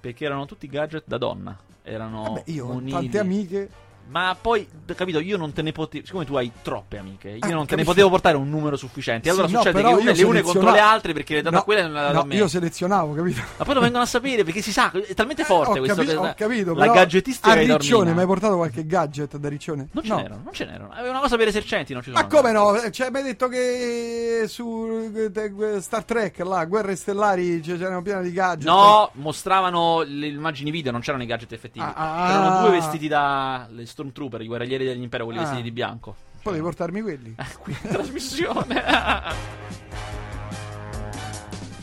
[0.00, 1.58] Perché erano tutti gadget da donna.
[1.82, 3.70] Erano Vabbè, io ho tante amiche.
[4.06, 6.04] Ma poi, capito, io non te ne potevo.
[6.04, 9.28] Siccome tu hai troppe amiche, io Ah, non te ne potevo portare un numero sufficiente.
[9.30, 11.44] Allora Sì, no, succede però che une, le une contro le altre perché le hai
[11.44, 12.34] dato a No, quelle e non le no, a me.
[12.36, 13.40] io selezionavo, capito?
[13.56, 16.02] Ma poi lo vengono a sapere perché si sa, è talmente Eh, forte ho, questo
[16.02, 19.48] capi- che- ho capito, la gadgetistica a di Riccione mi hai portato qualche gadget da
[19.48, 19.88] Riccione?
[19.90, 20.16] Non ce no.
[20.16, 20.92] n'erano, non ce n'erano.
[20.92, 22.22] È una cosa per esercenti, non ci sono.
[22.22, 22.90] Ma come no?
[22.90, 28.32] Cioè, mi hai detto che su eh, Star Trek, là, Guerre Stellari, c'erano piene di
[28.32, 28.66] gadget.
[28.66, 31.84] No, mostravano le immagini video, non c'erano i gadget effettivi.
[31.84, 32.60] Ah, ah, Erano ah.
[32.60, 35.42] due vestiti da Stormtrooper, i guerriglieri dell'impero, quelli Ah.
[35.42, 36.16] vestiti di bianco.
[36.42, 37.34] Potevi portarmi quelli.
[37.62, 38.82] Qui trasmissione.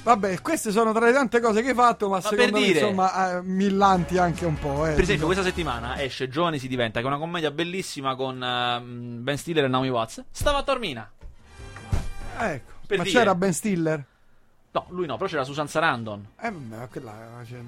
[0.04, 2.66] Vabbè, queste sono tra le tante cose che hai fatto, ma, Ma secondo per me,
[2.66, 4.88] dire- insomma, eh, millanti anche un po'.
[4.88, 8.42] Eh, per esempio, questa settimana esce Giovani si diventa, che è una commedia bellissima con
[8.44, 10.24] ehm, Ben Stiller e Naomi Watts.
[10.32, 11.08] Stava a Taormina.
[12.40, 13.16] Ecco, per ma dire.
[13.16, 14.04] c'era Ben Stiller?
[14.74, 16.26] No, lui no, però c'era Susan Sarandon.
[16.40, 17.14] Eh, ma quella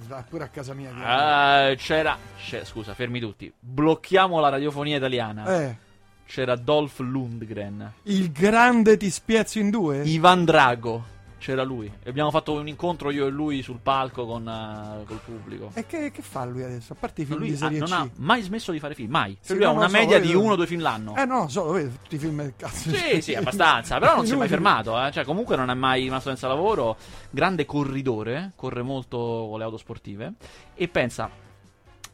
[0.05, 1.69] sta pure a casa mia.
[1.71, 3.51] Eh, c'era, c'è- Scusa, fermi tutti.
[3.59, 5.45] Blocchiamo la radiofonia italiana.
[5.63, 5.77] Eh,
[6.25, 7.91] c'era Dolph Lundgren.
[8.03, 10.03] Il grande ti spiezzo in due?
[10.03, 11.03] Ivan Drago.
[11.43, 11.91] C'era lui.
[12.01, 15.71] E abbiamo fatto un incontro io e lui sul palco con uh, col pubblico.
[15.73, 16.93] E che, che, fa lui adesso?
[16.93, 19.11] A parte i film lui di serie ha, non ha mai smesso di fare film,
[19.11, 19.35] mai.
[19.41, 20.31] Sì, lui no, ha una so, media vedo.
[20.31, 21.17] di uno o due film l'anno.
[21.17, 22.91] Eh no, solo vedo tutti i film del cazzo.
[22.95, 23.99] Sì, sì, abbastanza.
[23.99, 24.97] Però non si è mai fermato.
[25.05, 25.11] Eh.
[25.11, 26.95] Cioè, comunque non è mai rimasto senza lavoro.
[27.29, 29.17] Grande corridore, corre molto
[29.49, 30.35] con le auto sportive.
[30.75, 31.29] E pensa,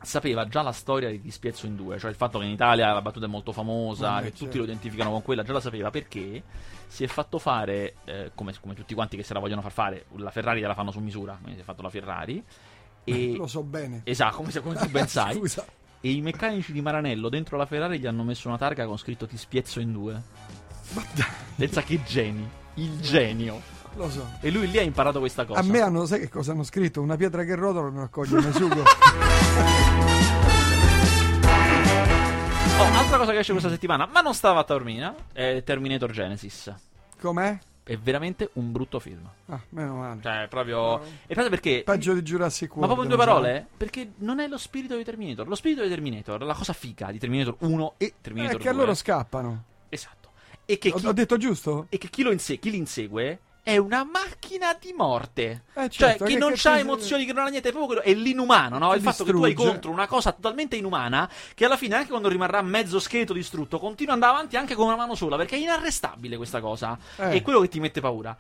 [0.02, 1.98] sapeva già la storia di Ti spiezzo in due.
[2.00, 4.46] Cioè il fatto che in Italia la battuta è molto famosa, Vabbè, che certo.
[4.46, 6.44] tutti lo identificano con quella, già la sapeva perché
[6.88, 10.06] si è fatto fare, eh, come, come tutti quanti che se la vogliono far fare,
[10.16, 11.34] la Ferrari la fanno su misura.
[11.40, 12.44] Quindi si è fatto la Ferrari.
[13.04, 14.02] E, Lo so bene.
[14.06, 15.36] esatto, come, se- come tu ben sai.
[15.36, 15.66] Scusa.
[16.02, 19.28] E i meccanici di Maranello dentro la Ferrari gli hanno messo una targa con scritto
[19.28, 20.22] Ti spiezzo in due.
[21.56, 22.48] Pensa che geni.
[22.76, 23.62] Il genio.
[24.06, 24.28] Lo so.
[24.42, 25.60] E lui lì ha imparato questa cosa.
[25.60, 27.02] A me hanno, sai che cosa hanno scritto?
[27.02, 28.84] Una pietra che rotola non raccoglie Mesugo.
[32.82, 36.74] Oh, altra cosa che esce questa settimana, ma non stava a Taormina, è Terminator Genesis.
[37.20, 37.60] Com'è?
[37.84, 39.28] È veramente un brutto film.
[39.48, 40.22] Ah, meno male.
[40.22, 41.02] Cioè, proprio.
[41.02, 41.82] E proprio perché.
[41.84, 42.94] Peggio di Jurassic Ma World.
[42.94, 43.68] proprio in due parole?
[43.76, 45.46] Perché non è lo spirito di Terminator.
[45.48, 48.74] Lo spirito di Terminator, la cosa fica di Terminator 1 e Eh, Terminator che 2.
[48.74, 49.64] loro scappano.
[49.90, 50.30] Esatto.
[50.66, 51.88] E che Ho, chi, ho detto giusto?
[51.90, 55.64] e che chi lo inse- chi li insegue è una macchina di morte.
[55.76, 57.72] Eh, Cioè, certo, che, che- non che ha ti- emozioni, che non ha niente, è
[57.72, 58.94] proprio quello, è l'inumano, no?
[58.96, 59.72] Il fatto che tu hai distrugge.
[59.72, 64.14] contro una cosa totalmente inumana, che alla fine, anche quando rimarrà mezzo scheletro distrutto, continua
[64.14, 66.98] ad andare avanti anche con una mano sola, perché è inarrestabile questa cosa.
[67.18, 67.30] Eh.
[67.32, 68.36] È quello che ti mette paura.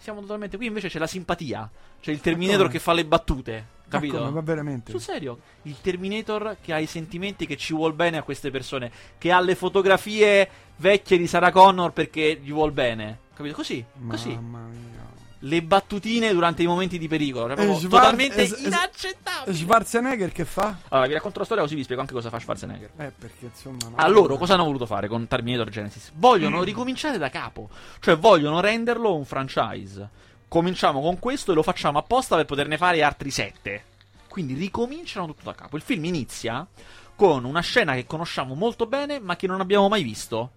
[0.00, 1.68] Siamo totalmente qui, invece c'è la simpatia.
[2.00, 3.66] C'è il Terminator che fa le battute.
[3.88, 4.18] Ma Capito?
[4.18, 4.30] come?
[4.30, 4.90] Ma veramente?
[4.92, 8.92] Sul serio, il Terminator che ha i sentimenti che ci vuol bene a queste persone,
[9.18, 13.26] che ha le fotografie vecchie di Sarah Connor perché gli vuol bene.
[13.38, 13.54] Capito?
[13.54, 14.34] Così, così.
[14.34, 14.96] Mamma mia.
[15.42, 19.56] Le battutine durante i momenti di pericolo, cioè proprio E Schwar- totalmente es- es- inaccettabile.
[19.56, 20.78] Schwarzenegger che fa?
[20.88, 22.90] Allora, vi racconto la storia così vi spiego anche cosa fa Schwarzenegger.
[22.96, 23.76] Eh, perché insomma...
[23.88, 23.92] no.
[23.94, 26.10] A loro cosa hanno voluto fare con Terminator Genesis?
[26.16, 27.68] Vogliono ricominciare da capo,
[28.00, 30.08] cioè vogliono renderlo un franchise.
[30.48, 33.84] Cominciamo con questo e lo facciamo apposta per poterne fare altri sette.
[34.28, 35.76] Quindi ricominciano tutto da capo.
[35.76, 36.66] Il film inizia
[37.14, 40.50] con una scena che conosciamo molto bene, ma che non abbiamo mai visto.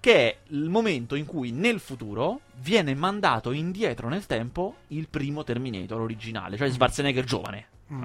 [0.00, 5.42] Che è il momento in cui nel futuro viene mandato indietro nel tempo il primo
[5.42, 7.66] Terminator originale, cioè Schwarzenegger giovane.
[7.92, 8.04] Mm.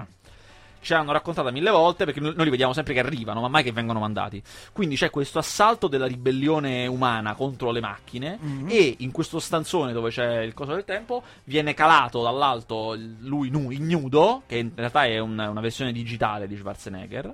[0.82, 3.72] Ci hanno raccontata mille volte perché noi li vediamo sempre che arrivano, ma mai che
[3.72, 4.42] vengono mandati.
[4.74, 8.38] Quindi c'è questo assalto della ribellione umana contro le macchine.
[8.42, 8.68] Mhm.
[8.70, 13.72] E in questo stanzone dove c'è il coso del tempo viene calato dall'alto lui nu-
[13.72, 17.34] ignudo, che in realtà è un- una versione digitale di Schwarzenegger.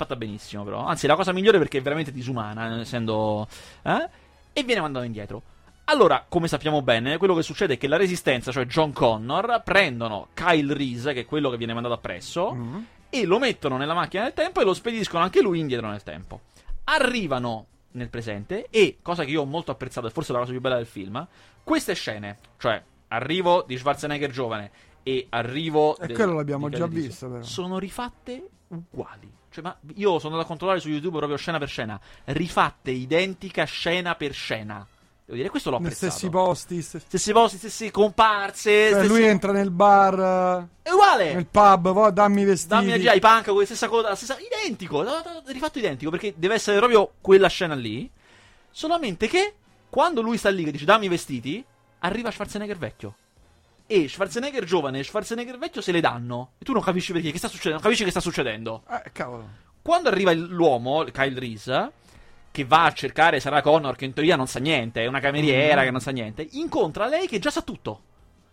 [0.00, 0.86] Fatta benissimo, però.
[0.86, 3.46] Anzi, la cosa migliore perché è veramente disumana, essendo.
[3.82, 4.08] eh?
[4.54, 5.42] E viene mandato indietro.
[5.84, 10.28] Allora, come sappiamo bene, quello che succede è che la resistenza, cioè John Connor, prendono
[10.32, 12.78] Kyle Reese, che è quello che viene mandato appresso, Mm.
[13.10, 16.40] e lo mettono nella macchina del tempo e lo spediscono anche lui indietro nel tempo.
[16.84, 20.60] Arrivano nel presente e, cosa che io ho molto apprezzato, e forse la cosa più
[20.62, 21.26] bella del film,
[21.62, 24.70] queste scene, cioè arrivo di Schwarzenegger giovane
[25.02, 25.98] e arrivo...
[25.98, 27.42] E del- quello l'abbiamo già visto, però.
[27.42, 29.30] Sono rifatte uguali.
[29.52, 33.64] Cioè, ma io sono andato a controllare su YouTube proprio scena per scena, rifatte identica
[33.64, 34.86] scena per scena.
[35.24, 36.10] Devo dire, questo l'ho apprezzato.
[36.10, 36.82] stessi posti.
[36.82, 41.34] st- Stessi posti, stesse comparse, Cioè, stessi- lui entra nel bar, È uguale!
[41.34, 42.68] nel pub, poi dammi i vestiti.
[42.74, 45.04] Dammi già i punk con la stessa cosa, la stessa, identico,
[45.46, 48.10] rifatto identico, perché deve essere proprio quella scena lì.
[48.70, 49.54] Solamente che
[49.88, 51.64] quando lui sta lì che dice dammi i vestiti,
[52.00, 53.14] arriva Schwarzenegger vecchio.
[53.92, 56.52] E Schwarzenegger giovane e Schwarzenegger vecchio se le danno.
[56.58, 58.84] E tu non capisci perché, che sta succedendo, non capisci che sta succedendo.
[58.88, 59.48] Eh, cavolo.
[59.82, 61.90] Quando arriva l'uomo, Kyle Reese,
[62.52, 65.80] che va a cercare Sarah Connor, che in teoria non sa niente, è una cameriera
[65.80, 65.84] Mm.
[65.86, 68.02] che non sa niente, incontra lei che già sa tutto.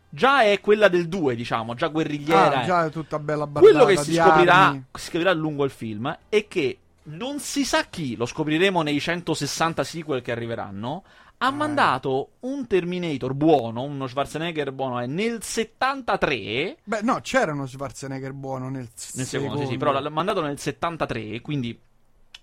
[0.09, 2.59] Già è quella del 2, diciamo, già guerrigliera.
[2.59, 2.65] Ah, è.
[2.65, 6.47] già è tutta bella bardata Quello che si scoprirà, si scoprirà lungo il film è
[6.47, 11.03] che non si sa chi, lo scopriremo nei 160 sequel che arriveranno,
[11.39, 11.51] ha Eh.
[11.51, 18.33] mandato un Terminator buono, uno Schwarzenegger buono, e nel 73, Beh, no, c'era uno Schwarzenegger
[18.33, 21.77] buono nel, nel secondo, sì, sì, però l'ha mandato nel 73, quindi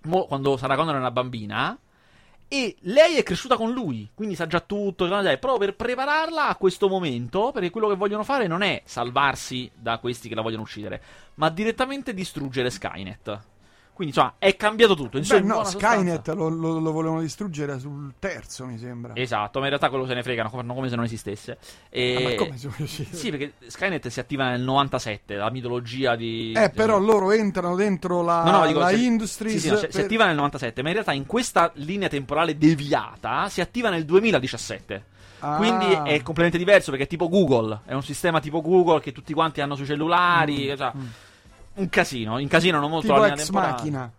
[0.02, 1.76] mo- quando Sarah Connor era una bambina,
[2.46, 6.88] e lei è cresciuta con lui, quindi sa già tutto, proprio per prepararla a questo
[6.88, 11.02] momento, perché quello che vogliono fare non è salvarsi da questi che la vogliono uccidere,
[11.34, 13.40] ma direttamente distruggere Skynet.
[13.94, 15.10] Quindi, insomma, è cambiato tutto.
[15.12, 19.14] Beh, insomma, in no, Skynet lo, lo- lo volevano distruggere sul terzo, mi sembra.
[19.14, 21.58] Esatto, ma in realtà quello se ne fregano, fanno come se non esistesse.
[21.90, 22.16] E...
[22.16, 23.14] Ah, ma come sono riusciti?
[23.16, 26.52] Sì, perché Skynet si attiva nel 97, la mitologia di...
[26.56, 29.54] Eh, però loro entrano dentro la, No, no, dico, la si- Industries.
[29.54, 32.08] Sì, sì, no, si, si per- attiva nel 97, ma in realtà in questa linea
[32.08, 35.04] temporale deviata si attiva nel 2017.
[35.40, 35.56] Ah.
[35.56, 39.34] Quindi è completamente diverso perché è tipo Google, è un sistema tipo Google che tutti
[39.34, 41.06] quanti hanno sui cellulari, cioè, Mm.
[41.74, 43.72] Un casino, in casino non molto tipo la linea ex temporale.
[43.72, 44.10] macchina.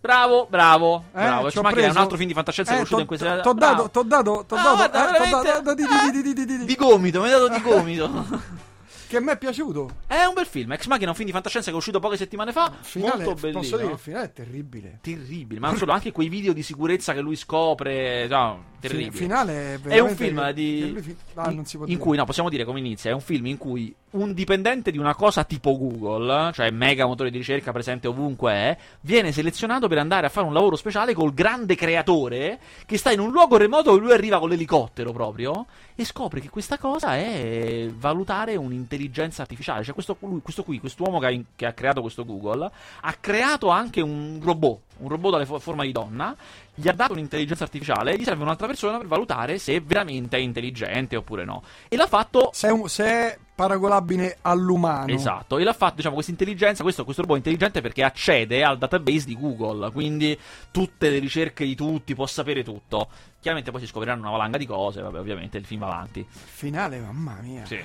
[0.00, 1.46] Bravo, bravo, Eh, bravo.
[1.46, 3.02] Ex ci ho Machina è un altro film di fantascienza Eh, che è uscito t'ho-
[3.02, 5.52] in questa T'ho dato, t'ho dato, t'ho Ah, dato, eh, t'ho veramente?
[5.52, 8.10] dato- di- di- di- di- di- di- di- Di gomito, mi hai dato di gomito.
[9.18, 9.90] che mi è piaciuto.
[10.06, 10.72] è un bel film.
[10.72, 12.72] Ex Machina è un film di fantascienza che è uscito poche settimane fa.
[12.80, 13.60] Finale, molto bellino.
[13.60, 14.98] posso dire, il finale è terribile.
[15.00, 18.26] Terribile, ma non solo, anche quei video di sicurezza che lui scopre.
[18.26, 19.10] No, terribile.
[19.12, 20.92] Fi- finale è, È un film di.
[20.92, 23.10] lui ah, in- in cui, no, possiamo dire come inizia.
[23.10, 27.30] È un film in cui un dipendente di una cosa tipo Google, cioè mega motore
[27.30, 31.34] di ricerca presente ovunque è, viene selezionato per andare a fare un lavoro speciale col
[31.34, 36.04] grande creatore che sta in un luogo remoto dove lui arriva con l'elicottero proprio e
[36.04, 39.02] scopre che questa cosa è valutare un'intelligenza
[39.42, 39.84] artificiale.
[39.84, 43.12] Cioè, questo, lui- questo qui, quest'uomo che ha, in- che ha creato questo Google, ha
[43.20, 46.34] creato anche un robot, un robot dalle fo- forma di donna,
[46.74, 50.40] gli ha dato un'intelligenza artificiale e gli serve un'altra persona per valutare se veramente è
[50.40, 51.62] intelligente oppure no.
[51.88, 55.12] E l'ha fatto Se è, un- se è paragonabile all'umano.
[55.12, 58.78] Esatto, e l'ha fatto, diciamo, questa intelligenza, questo, questo robot è intelligente perché accede al
[58.78, 60.36] database di Google, quindi
[60.72, 63.08] tutte le ricerche di tutti, può sapere tutto.
[63.40, 66.26] Chiaramente poi si scopriranno una valanga di cose, vabbè, ovviamente il film va avanti.
[66.28, 67.64] Finale, mamma mia.
[67.66, 67.78] Sì.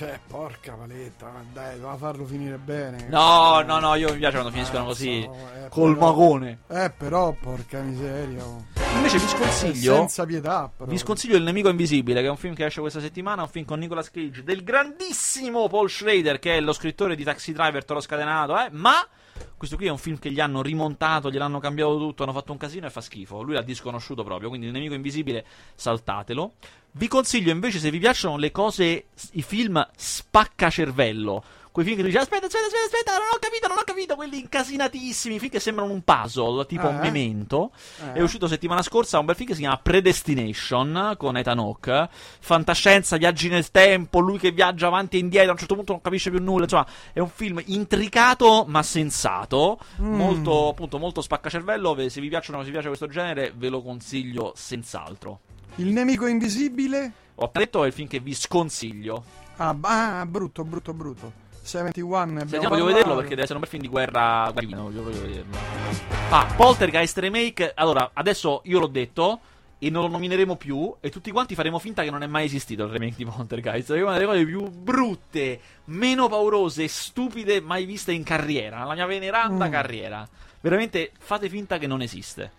[0.00, 3.08] Cioè, porca valetta, dai, va a farlo finire bene.
[3.10, 6.58] No, no, no, io mi piace quando finiscono così, Cazzo, eh, col però- magone.
[6.68, 8.42] Eh, però, porca miseria.
[8.94, 9.96] Invece vi sconsiglio...
[9.96, 10.90] Senza pietà, però.
[10.90, 13.66] Vi sconsiglio Il nemico invisibile, che è un film che esce questa settimana, un film
[13.66, 18.00] con Nicolas Cage, del grandissimo Paul Schrader, che è lo scrittore di Taxi Driver, Toro
[18.00, 19.06] Scatenato, eh, ma
[19.56, 22.58] questo qui è un film che gli hanno rimontato, gliel'hanno cambiato tutto, hanno fatto un
[22.58, 23.42] casino e fa schifo.
[23.42, 26.52] Lui l'ha disconosciuto proprio, quindi Il nemico invisibile saltatelo.
[26.92, 32.16] Vi consiglio invece, se vi piacciono le cose, i film spaccacervello, quei film che dici
[32.16, 35.92] aspetta, aspetta, aspetta, aspetta, non ho capito, non ho capito, quelli incasinatissimi, film che sembrano
[35.92, 36.92] un puzzle, tipo Eh?
[36.92, 37.70] Memento.
[38.12, 38.18] Eh.
[38.18, 42.08] È uscito settimana scorsa un bel film che si chiama Predestination con Ethan Hawke.
[42.40, 46.00] Fantascienza, viaggi nel tempo, lui che viaggia avanti e indietro, a un certo punto non
[46.00, 46.64] capisce più nulla.
[46.64, 49.78] Insomma, è un film intricato ma sensato.
[50.00, 50.14] Mm.
[50.14, 51.94] Molto, appunto, molto spaccacervello.
[51.94, 55.40] Ve- Se vi piacciono, se vi piace questo genere, ve lo consiglio senz'altro.
[55.76, 57.12] Il nemico invisibile?
[57.36, 59.22] Ho detto è il film che vi sconsiglio.
[59.56, 61.32] Ah, ah, brutto, brutto, brutto.
[61.62, 64.50] 71 ne abbiamo Sentiamo, voglio vederlo perché deve essere un bel film di guerra.
[64.52, 65.56] guerrino, voglio proprio vederlo.
[66.30, 67.72] Ah, Poltergeist Remake.
[67.74, 69.40] Allora, adesso io l'ho detto.
[69.82, 70.94] E non lo nomineremo più.
[71.00, 73.86] E tutti quanti faremo finta che non è mai esistito il remake di Poltergeist.
[73.88, 78.84] Perché è una delle cose più brutte, meno paurose stupide mai viste in carriera.
[78.84, 79.70] La mia veneranda Mm.
[79.70, 80.28] carriera.
[80.60, 82.52] Veramente fate finta che non esiste.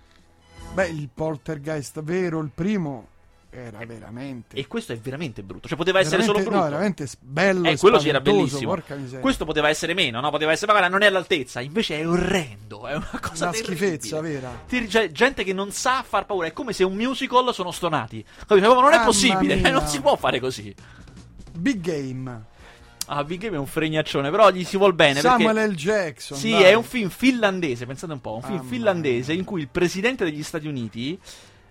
[0.73, 3.09] Beh, il poltergeist vero, il primo,
[3.53, 4.55] era veramente...
[4.55, 5.67] E questo è veramente brutto.
[5.67, 6.73] Cioè, poteva essere veramente- solo brutto.
[6.73, 9.19] No, veramente bello Eh, quello sì era spaventoso, bellissimo.
[9.19, 10.29] Questo poteva essere meno, no?
[10.31, 11.59] Poteva essere, magari non è all'altezza.
[11.59, 12.87] Invece è orrendo.
[12.87, 13.75] È una cosa una terribile.
[13.97, 14.63] schifezza vera.
[14.87, 16.47] Cioè, gente che non sa far paura.
[16.47, 18.23] È come se un musical sono stonati.
[18.23, 18.59] Capito?
[18.59, 19.55] Proprio Non è Mamma possibile.
[19.55, 19.67] mia.
[19.69, 20.73] eh, non si può fare così.
[21.51, 22.45] Big Game.
[23.07, 24.29] Ah, Big Game è un fregnaccione.
[24.31, 25.19] Però gli si vuol bene.
[25.19, 25.71] Samuel perché...
[25.71, 25.75] L.
[25.75, 26.37] Jackson.
[26.37, 26.63] Sì, dai.
[26.63, 27.85] è un film finlandese.
[27.85, 28.35] Pensate un po'.
[28.35, 29.41] Un film Mamma finlandese mia.
[29.41, 31.19] in cui il presidente degli Stati Uniti.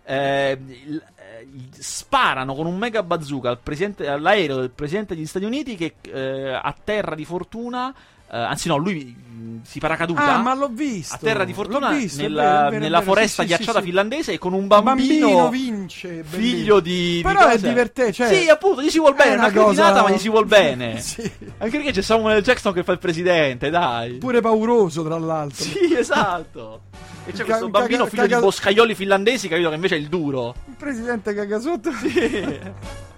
[0.04, 1.46] Eh, il- eh,
[1.78, 3.58] sparano con un mega bazooka al
[4.06, 7.94] all'aereo del presidente degli Stati Uniti che eh, a terra di fortuna.
[8.32, 10.34] Eh, anzi, no, lui mh, si paracaduta.
[10.36, 11.14] Ah, ma l'ho visto.
[11.14, 13.10] a terra di fortuna visto, è nella, vero, è vero, è nella vero.
[13.12, 16.22] foresta Sì, ghiacciata sì, finlandese con un bambino, bambino vince.
[16.24, 17.68] figlio di, di Però è cosa?
[17.68, 20.18] divertente, cioè- sì appunto gli si vuol bene È è una una cosa- ma gli
[20.18, 21.22] si vuol bene Sì.
[21.58, 22.42] anche perché c'è Samuel.
[22.42, 25.64] Jackson che fa il presidente dai Pure pauroso, tra l'altro.
[25.64, 26.82] sì esatto
[27.26, 30.54] e c'è questo bambino figlio caga- di boscaioli finlandesi capito che invece è il duro
[30.68, 31.90] Il presidente caga sotto.
[31.92, 32.58] Sì.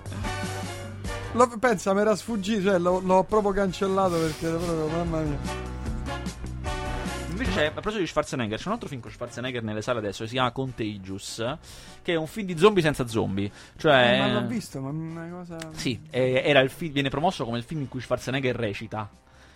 [1.35, 5.39] Lo- pensa, mi era sfuggito, cioè l'ho, l'ho proprio cancellato perché proprio, mamma mia.
[7.31, 10.29] Invece a proposito di Schwarzenegger, c'è un altro film con Schwarzenegger nelle sale adesso che
[10.29, 11.57] si chiama Contagious,
[12.03, 13.51] che è un film di zombie senza zombie.
[13.79, 15.57] Cioè, Eh, ma l'ho visto, ma una cosa...
[15.73, 19.09] Sì, eh, era il fi- viene promosso come il film in cui Schwarzenegger recita.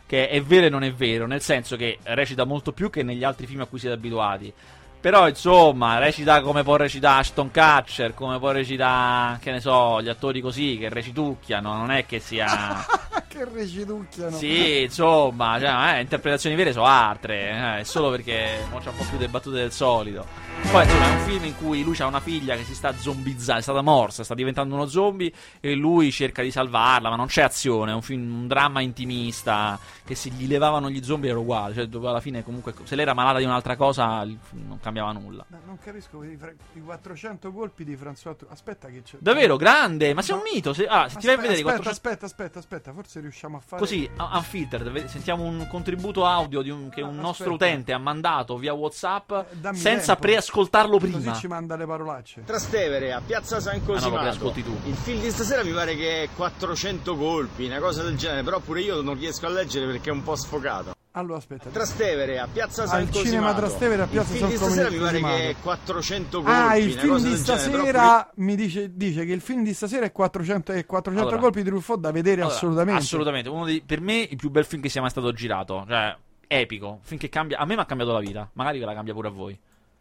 [0.06, 3.24] Che è vero e non è vero, nel senso che recita molto più che negli
[3.24, 4.52] altri film a cui siete abituati.
[5.00, 10.08] Però, insomma, recita come può recitare Ashton Kutcher, come può recitare, che ne so, gli
[10.08, 12.84] attori così che recitucchiano, non è che sia...
[13.28, 14.36] che reciducchiano.
[14.36, 19.04] Sì, insomma, cioè, eh, interpretazioni vere sono altre, eh, è solo perché c'è un po'
[19.08, 20.45] più di battute del solito.
[20.70, 23.60] Poi, insomma, è un film in cui lui ha una figlia che si sta zombizzando,
[23.60, 27.42] è stata morsa, sta diventando uno zombie e lui cerca di salvarla, ma non c'è
[27.42, 31.72] azione, è un film, un dramma intimista, che se gli levavano gli zombie era uguale,
[31.74, 35.46] cioè dove alla fine comunque se lei era malata di un'altra cosa non cambiava nulla.
[35.48, 38.36] Ma non capisco i, fra- i 400 colpi di François.
[38.48, 39.16] Aspetta che c'è.
[39.20, 41.62] Davvero, grande, ma sei un mito, se, ah, se ti vai a Aspetta, vedere aspetta,
[41.62, 41.88] 400...
[41.90, 46.68] aspetta, aspetta, aspetta, forse riusciamo a fare Così, un- unfiltered, sentiamo un contributo audio di
[46.70, 47.64] un- che Ah, un nostro aspetta.
[47.64, 49.44] utente ha mandato via WhatsApp Eh,
[49.74, 50.20] senza tempo.
[50.20, 51.34] preascoltarlo Così prima.
[51.34, 52.42] ci manda le parolacce.
[52.44, 54.20] Trastevere a Piazza San Ah, no, Cosimato.
[54.22, 54.76] preascolti tu.
[54.86, 58.60] Il film di stasera mi pare che è 400 colpi, una cosa del genere, però
[58.60, 60.94] pure io non riesco a leggere perché è un po' sfocato.
[61.12, 61.70] Allora aspetta.
[61.70, 63.58] Trastevere a Piazza Al San cinema Cosimato.
[63.60, 65.36] Trastevere a Piazza il San film di stasera mi pare Cosimato.
[65.36, 66.50] che è 400 colpi.
[66.58, 70.12] Ah, il film di genere, stasera mi dice, dice che il film di stasera è
[70.12, 71.42] 400, è 400 Allora.
[71.42, 73.00] colpi di Truffaut da vedere Allora, assolutamente.
[73.00, 73.48] Assolutamente.
[73.48, 75.86] Uno dei- per me il più bel film che sia mai stato girato.
[75.88, 76.16] Cioè,
[76.48, 76.98] epico.
[77.02, 77.58] Film che cambia.
[77.58, 78.50] A me mi ha cambiato la vita.
[78.52, 79.58] Magari ve la cambia pure a voi.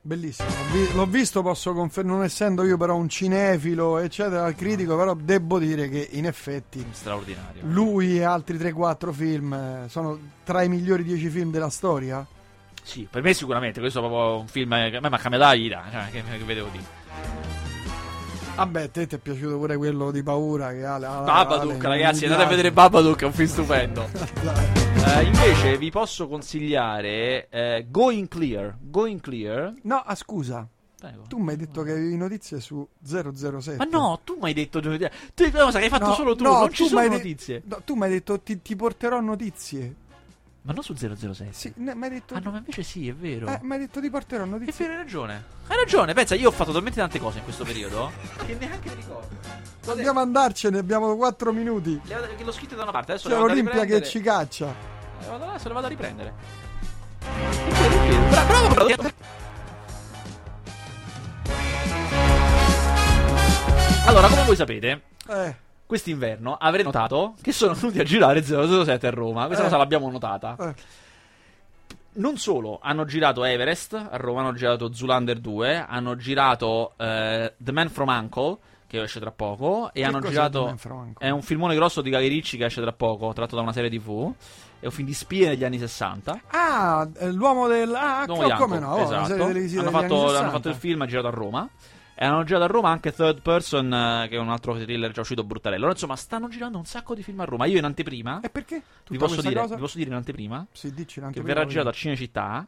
[0.08, 0.48] Bellissimo.
[0.50, 5.16] L'ho, vi- l'ho visto, posso confermare, non essendo io però un cinefilo, eccetera, critico, però
[5.16, 7.64] devo dire che in effetti Straordinario.
[7.66, 12.24] lui e altri 3-4 film eh, sono tra i migliori 10 film della storia.
[12.84, 13.80] Sì, per me sicuramente.
[13.80, 15.84] Questo è proprio un film che a me la vita.
[15.92, 16.95] Cioè, che, che vedevo dire.
[18.56, 22.24] Vabbè, te ti è piaciuto pure quello di paura che ha la- Babadook, Ale, ragazzi,
[22.26, 24.08] andate a vedere Babadook, è un film stupendo.
[25.08, 28.76] Eh, invece vi posso consigliare eh, Going Clear.
[28.82, 29.72] Going Clear.
[29.84, 30.68] No, ah, scusa,
[31.00, 31.26] Prego.
[31.28, 33.76] tu mi hai detto che avevi notizie su 007.
[33.78, 34.90] Ma no, tu mi hai detto tu,
[35.52, 37.62] cosa che hai fatto No, solo tu, no, non ci tu sono de- notizie.
[37.66, 39.94] no, tu mi hai detto ti, ti porterò notizie.
[40.68, 41.54] Ma non su 007.
[41.54, 43.48] Sì, ne- mi hai detto Ah no, ma invece sì, è vero.
[43.48, 44.86] Eh, mi hai detto ti porterò È notizie.
[44.88, 45.44] vero, hai ragione.
[45.68, 48.12] Hai ragione, pensa, io ho fatto talmente tante cose in questo periodo
[48.48, 49.28] che neanche mi ricordo.
[49.84, 52.02] Dobbiamo andarcene, abbiamo 4 minuti.
[52.06, 54.74] Le l'ho scritto da una parte, adesso C'è l'Olimpia che ci caccia.
[55.20, 56.34] Le vado, adesso le vado a riprendere.
[57.20, 58.30] È è.
[58.30, 59.14] Bra- Bravo, bravo.
[64.08, 65.56] Allora, come voi sapete, Eh,
[65.86, 69.46] quest'inverno avrei notato che sono venuti a girare 007 a Roma.
[69.46, 69.68] Questa Eh.
[69.68, 70.56] cosa l'abbiamo notata.
[70.60, 70.74] eh.
[72.18, 77.72] Non solo, hanno girato Everest a Roma, hanno girato Zulander 2, hanno girato eh, The
[77.74, 78.58] Man from Uncle,
[78.88, 80.78] che esce tra poco, e Che hanno girato...
[81.18, 83.90] È un filmone grosso di Guy Ricci che esce tra poco, tratto da una serie
[83.90, 84.32] tv.
[84.80, 86.40] È un film di spie negli anni 60.
[86.52, 87.94] Ah, eh, l'uomo del.
[87.94, 88.94] Ah, L'uomo come no?
[88.94, 89.34] oh, esatto.
[89.34, 90.50] Hanno, degli fatto, hanno 60.
[90.52, 91.68] fatto il film, ha girato a Roma.
[92.18, 95.20] E hanno girato a Roma anche Third Person, eh, che è un altro thriller già
[95.22, 95.80] uscito bruttarello.
[95.82, 97.66] Allora, insomma, stanno girando un sacco di film a Roma.
[97.66, 98.82] Io in anteprima, E perché?
[99.10, 101.72] vi posso, dire, vi posso dire in anteprima, Sì, dici che l'anteprima verrà prima.
[101.72, 102.68] girato a Cinecittà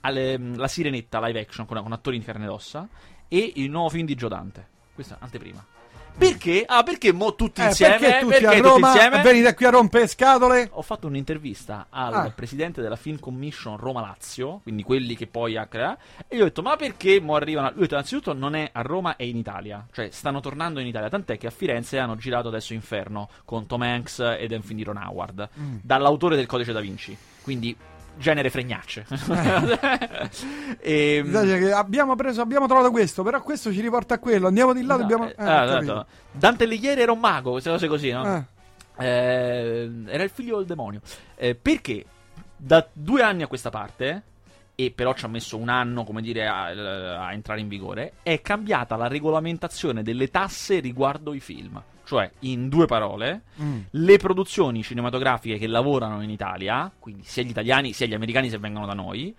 [0.00, 2.88] alle- la Sirenetta live action con, con attori in carne ed ossa
[3.28, 4.66] e il nuovo film di Gio Dante.
[4.94, 5.62] Questa è anteprima.
[6.16, 6.64] Perché?
[6.66, 7.98] Ah, perché mo tutti Eh, insieme?
[7.98, 9.22] perché tutti Perché a Roma insieme?
[9.22, 10.68] venite qui a rompere scatole?
[10.72, 12.30] Ho fatto un'intervista al Ah.
[12.34, 16.44] presidente della Film Commission Roma Lazio, quindi quelli che poi ha creato, e gli ho
[16.44, 17.68] detto: Ma perché mo arrivano?
[17.70, 19.84] Lui ha detto: Innanzitutto non è a Roma, è in Italia.
[19.92, 21.08] Cioè, stanno tornando in Italia.
[21.08, 24.78] Tant'è che a Firenze hanno girato adesso Inferno con Tom Hanks ed è un film
[24.78, 25.76] di Ron Howard, Mm.
[25.82, 27.16] dall'autore del Codice da Vinci.
[27.42, 27.76] Quindi.
[28.16, 29.04] Genere fregnacce.
[30.80, 34.46] e, Mi piace che abbiamo preso, abbiamo trovato questo, però questo ci riporta a quello.
[34.46, 35.26] Andiamo di là, no, dobbiamo.
[35.26, 35.92] eh, eh, ah, capito.
[35.92, 36.06] esatto.
[36.32, 38.24] Dante Alighieri era un mago, queste cose così, no?
[38.36, 38.44] Eh,
[39.06, 41.00] Eh, era il figlio del demonio.
[41.34, 42.04] Eh, perché
[42.56, 44.22] da due anni a questa parte,
[44.74, 48.40] e però ci ha messo un anno, come dire, a, a entrare in vigore, è
[48.40, 51.82] cambiata la regolamentazione delle tasse riguardo i film.
[52.04, 53.80] Cioè, in due parole, mm.
[53.90, 58.58] le produzioni cinematografiche che lavorano in Italia, quindi sia gli italiani sia gli americani se
[58.58, 59.34] vengono da noi,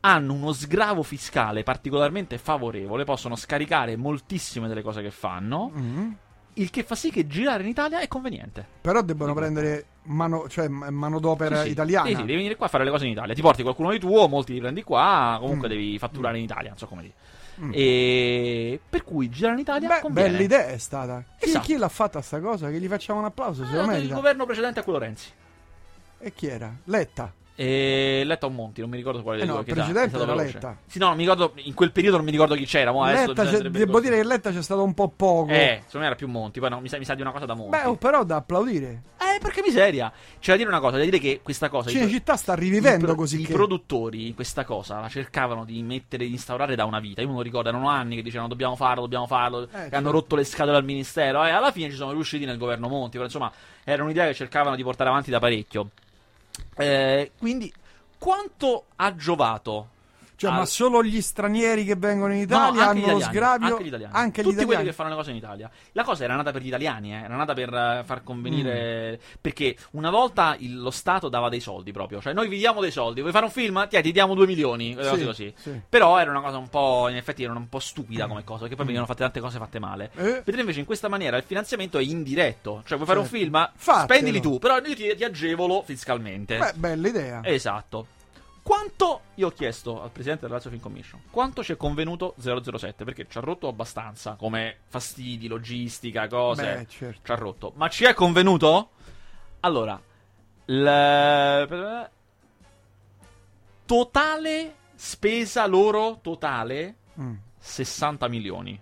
[0.00, 6.12] hanno uno sgravo fiscale particolarmente favorevole, possono scaricare moltissime delle cose che fanno, Mm.
[6.60, 8.64] Il che fa sì che girare in Italia è conveniente.
[8.80, 11.70] Però debbono prendere mano, cioè, manodopera Sì, sì.
[11.70, 12.06] italiana.
[12.08, 13.34] Sì, sì, devi venire qua a fare le cose in Italia.
[13.34, 15.70] Ti porti qualcuno di tuo, molti li prendi qua, comunque Mm.
[15.70, 17.14] devi fatturare in Italia, non so come dire.
[17.60, 17.70] Mm.
[17.74, 20.30] E per cui girare in Italia Beh, conviene.
[20.30, 21.24] bella idea è stata.
[21.38, 21.64] Chi, Esatto.
[21.64, 22.70] chi l'ha fatta sta cosa?
[22.70, 24.14] Che gli facciamo un applauso, se lo Ah, il merita.
[24.14, 25.30] governo precedente a quello Renzi.
[26.20, 26.72] E chi era?
[26.84, 27.32] Letta.
[27.60, 29.64] E Letta o Monti, non mi ricordo quale Eh dei no, due.
[29.66, 30.32] il precedente era.
[30.36, 30.76] Letta.
[30.86, 32.90] Sì, no, mi ricordo, in quel periodo non mi ricordo chi c'era.
[32.92, 34.00] adesso Letta c'è- devo ricordo.
[34.00, 35.50] dire che Letta c'è stato un po' poco.
[35.50, 37.46] Eh, secondo me era più Monti, poi no, mi sa, mi sa di una cosa
[37.46, 37.76] da Monti.
[37.76, 39.02] Beh, oh, però da applaudire.
[39.18, 40.12] Eh, perché miseria.
[40.38, 41.90] C'è da dire una cosa, da dire che questa cosa...
[41.90, 43.52] Cinecittà sta rivivendo pro- così I che...
[43.52, 47.22] produttori questa cosa la cercavano di mettere, di instaurare da una vita.
[47.22, 49.62] Io me lo ricordo, erano anni che dicevano dobbiamo farlo, dobbiamo farlo.
[49.66, 49.96] che certo.
[49.96, 51.44] hanno rotto le scatole al ministero.
[51.44, 53.14] E alla fine ci sono riusciti nel governo Monti.
[53.16, 53.50] Però insomma,
[53.82, 55.88] era un'idea che cercavano di portare avanti da parecchio.
[56.76, 57.72] Eh, quindi,
[58.18, 59.88] quanto ha giovato?
[60.38, 63.66] Cioè, al- ma solo gli stranieri che vengono in No, Italia gli hanno lo sgravio?
[63.66, 64.14] Anche gli italiani.
[64.14, 64.88] Anche gli Tutti quelli italiani.
[64.88, 65.70] che fanno le cose in Italia.
[65.92, 69.12] La cosa era nata per gli italiani, eh, era nata per eh, far convenire.
[69.20, 69.36] Mm.
[69.40, 72.20] Perché una volta il- lo Stato dava dei soldi proprio.
[72.20, 73.20] Cioè, noi vi diamo dei soldi.
[73.20, 73.86] Vuoi fare un film?
[73.88, 74.94] Ti, ti diamo 2 milioni.
[74.94, 75.54] cose Sì, così.
[75.56, 75.80] sì.
[75.88, 77.08] Però era una cosa un po'.
[77.08, 78.60] In effetti, era un po' stupida come cosa.
[78.60, 80.10] Perché poi venivano fatte tante cose fatte male.
[80.14, 82.82] Eh, Mentre invece in questa maniera il finanziamento è indiretto.
[82.86, 83.70] Cioè, vuoi fare un film?
[83.74, 84.04] Fatelo.
[84.04, 84.58] Spendili tu.
[84.60, 86.58] Però io ti, ti agevolo fiscalmente.
[86.58, 87.40] Beh, bella idea.
[87.44, 88.06] Esatto.
[88.62, 93.04] Quanto io ho chiesto al presidente della Lazio Film Commission quanto ci è convenuto 007
[93.04, 96.62] perché ci ha rotto abbastanza come fastidi, logistica, cose.
[96.74, 97.20] Beh, certo.
[97.24, 97.72] Ci ha rotto.
[97.76, 98.90] Ma ci è convenuto?
[99.60, 100.00] Allora,
[100.66, 102.10] il
[103.86, 108.80] totale spesa loro totale Mm, 60 milioni.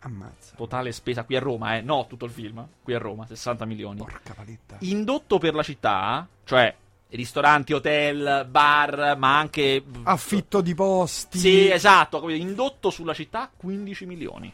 [0.00, 0.54] ammazza.
[0.54, 3.98] Totale spesa qui a Roma, eh, no tutto il film, qui a Roma 60 milioni.
[3.98, 4.76] Porca paletta.
[4.80, 6.74] Indotto per la città, cioè
[7.10, 9.82] ristoranti, hotel, bar, ma anche...
[10.04, 11.38] Affitto di posti.
[11.38, 14.52] Sì, esatto, indotto sulla città 15 milioni.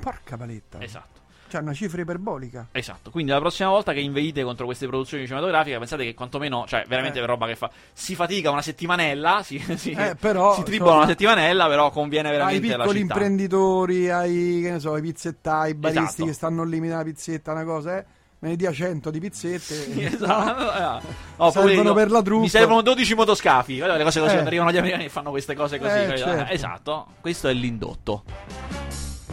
[0.00, 0.80] Porca paletta.
[0.82, 1.12] Esatto.
[1.46, 2.66] Cioè, una cifra iperbolica.
[2.72, 6.84] Esatto, quindi la prossima volta che inveite contro queste produzioni cinematografiche, pensate che quantomeno, cioè
[6.88, 7.26] veramente Eh.
[7.26, 7.70] roba che fa.
[7.92, 12.28] Si fatica una settimanella, si, si, Eh, però, si tribola insomma, una settimanella, però conviene
[12.30, 13.12] ai veramente alla piccoli città.
[13.14, 16.24] imprenditori, ai, che ne so, ai pizzettai, ai baristi Esatto.
[16.26, 18.04] che stanno lì una pizzetta, una cosa, eh.
[18.44, 19.74] Me ne dia 100 di pizzette.
[19.74, 20.62] Sì, eh, esatto.
[20.62, 20.72] no?
[20.74, 21.02] Eh,
[21.38, 22.42] no, Servono per la truppa.
[22.42, 23.76] Mi servono 12 motoscafi.
[23.78, 24.32] Guarda le cose così.
[24.32, 24.32] Eh.
[24.34, 25.96] quando Arrivano gli americani e fanno queste cose così.
[25.96, 26.52] Eh, certo.
[26.52, 27.06] Esatto.
[27.22, 28.22] Questo è l'indotto.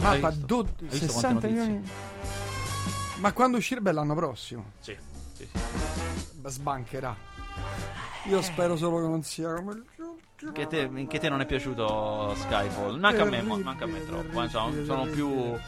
[0.00, 0.46] Hai Mappa, visto?
[0.46, 1.66] do- Hai visto 60 quante notizie?
[1.68, 1.90] milioni.
[3.16, 3.80] Ma quando uscirà?
[3.82, 4.64] Beh, l'anno prossimo.
[4.80, 4.96] Sì.
[5.34, 5.60] sì, sì.
[6.46, 7.14] Sbancherà.
[8.30, 12.34] Io spero solo che non sia come il Che te, che te non è piaciuto
[12.34, 12.98] Skyfall?
[12.98, 14.22] Manca a me, manca a me troppo.
[14.22, 15.58] terribile, Insomma, sono più.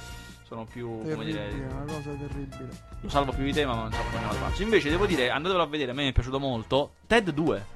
[0.54, 0.88] Sono più.
[1.00, 1.66] come Terribile, dire.
[1.66, 2.68] una cosa terribile.
[3.00, 4.62] Lo salvo più di te, ma non so come la faccio.
[4.62, 5.90] Invece, devo dire, andatelo a vedere.
[5.90, 6.92] A me è piaciuto molto.
[7.08, 7.66] Ted 2.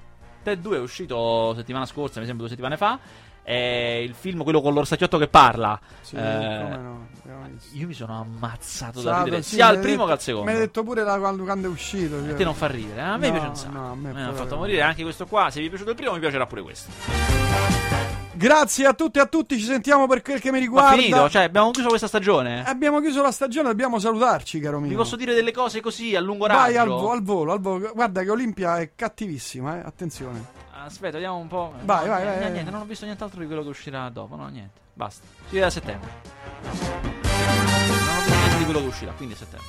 [0.44, 2.98] Ted 2 è uscito settimana scorsa, mi sembra due settimane fa.
[3.42, 5.80] È il film, quello con l'orsacchiotto che parla.
[6.02, 6.18] Sì, Eh,
[6.62, 7.06] come no.
[7.72, 10.46] Io mi sono ammazzato da Sabato, ridere sì, sia al primo detto- che al secondo.
[10.46, 12.16] Me l'hai detto pure da quando, quando è uscito.
[12.18, 12.34] A cioè.
[12.34, 13.04] te non fa ridere, eh?
[13.04, 13.72] a me No, piace un sacco.
[13.72, 15.50] no, a me mi ha fatto morire anche questo qua.
[15.50, 16.90] Se vi è piaciuto il primo, mi piacerà pure questo.
[18.38, 20.96] Grazie a tutti e a tutti, ci sentiamo per quel che mi Ma riguarda.
[20.96, 22.64] finito, cioè abbiamo chiuso questa stagione.
[22.64, 24.88] Abbiamo chiuso la stagione, dobbiamo salutarci, caro mio.
[24.90, 26.80] Vi posso dire delle cose così a lungo Vai raggio?
[26.94, 27.90] al, vo- al volo, al volo.
[27.92, 29.80] Guarda che Olimpia è cattivissima, eh.
[29.84, 30.44] attenzione.
[30.84, 31.72] Aspetta, vediamo un po'.
[31.82, 32.52] Vai, No, vai, niente, vai.
[32.52, 34.36] niente, non ho visto nient'altro di quello che uscirà dopo.
[34.36, 34.78] No, niente.
[34.94, 35.24] Basta.
[35.48, 36.08] Si vede a settembre.
[36.62, 39.66] Non ho visto niente di quello che uscirà, quindi a settembre.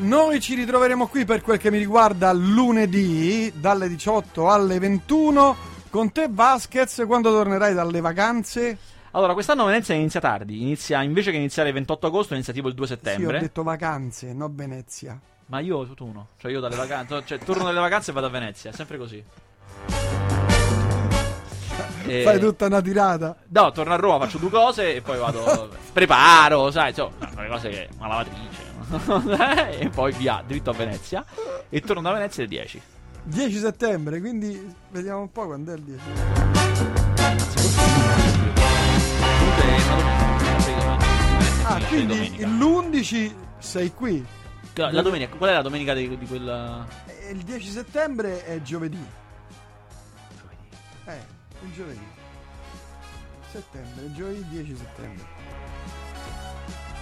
[0.00, 6.12] Noi ci ritroveremo qui per quel che mi riguarda lunedì dalle 18 alle 21 con
[6.12, 8.78] te Vasquez quando tornerai dalle vacanze.
[9.12, 10.62] Allora, quest'anno Venezia inizia tardi.
[10.62, 13.36] Inizia, invece che iniziare il 28 agosto, inizia tipo il 2 Sì, settembre.
[13.36, 15.18] ho detto vacanze, no Venezia.
[15.46, 16.28] Ma io tutto uno.
[16.38, 17.22] Cioè, io dalle vacanze.
[17.24, 18.72] Cioè, torno dalle vacanze e vado a Venezia.
[18.72, 19.22] Sempre così.
[22.06, 23.36] E- Fai tutta una tirata.
[23.48, 25.70] No, torno a Roma, faccio due cose e poi vado.
[25.92, 27.88] preparo, sai, insomma, le cose che.
[27.98, 28.68] Una lavatrice.
[29.80, 31.24] e poi via, dritto a Venezia.
[31.68, 32.82] E torno da Venezia il 10.
[33.24, 36.04] 10 settembre, quindi vediamo un po' quando è il 10.
[39.38, 41.08] Comunque è una domenica.
[41.68, 42.46] Ah, quindi domenica.
[42.46, 44.26] l'11 sei qui.
[44.74, 46.86] La domenica, qual è la domenica di, di quella.
[47.06, 49.04] E il 10 settembre è giovedì.
[51.04, 51.18] Eh,
[51.62, 52.06] il giovedì.
[53.50, 55.24] Settembre, giovedì 10 settembre.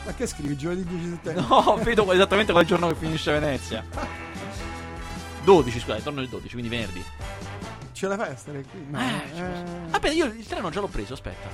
[0.05, 1.45] Ma che scrivi giovedì 10 settembre?
[1.47, 3.85] No, vedo esattamente quel giorno che finisce Venezia.
[5.49, 7.03] 12, scusate, torno il 12, quindi venerdì.
[7.93, 8.85] Ce la fai a stare qui?
[8.91, 9.53] No, Eh, ci eh.
[9.93, 11.49] Aspetta, io il treno già l'ho preso, aspetta.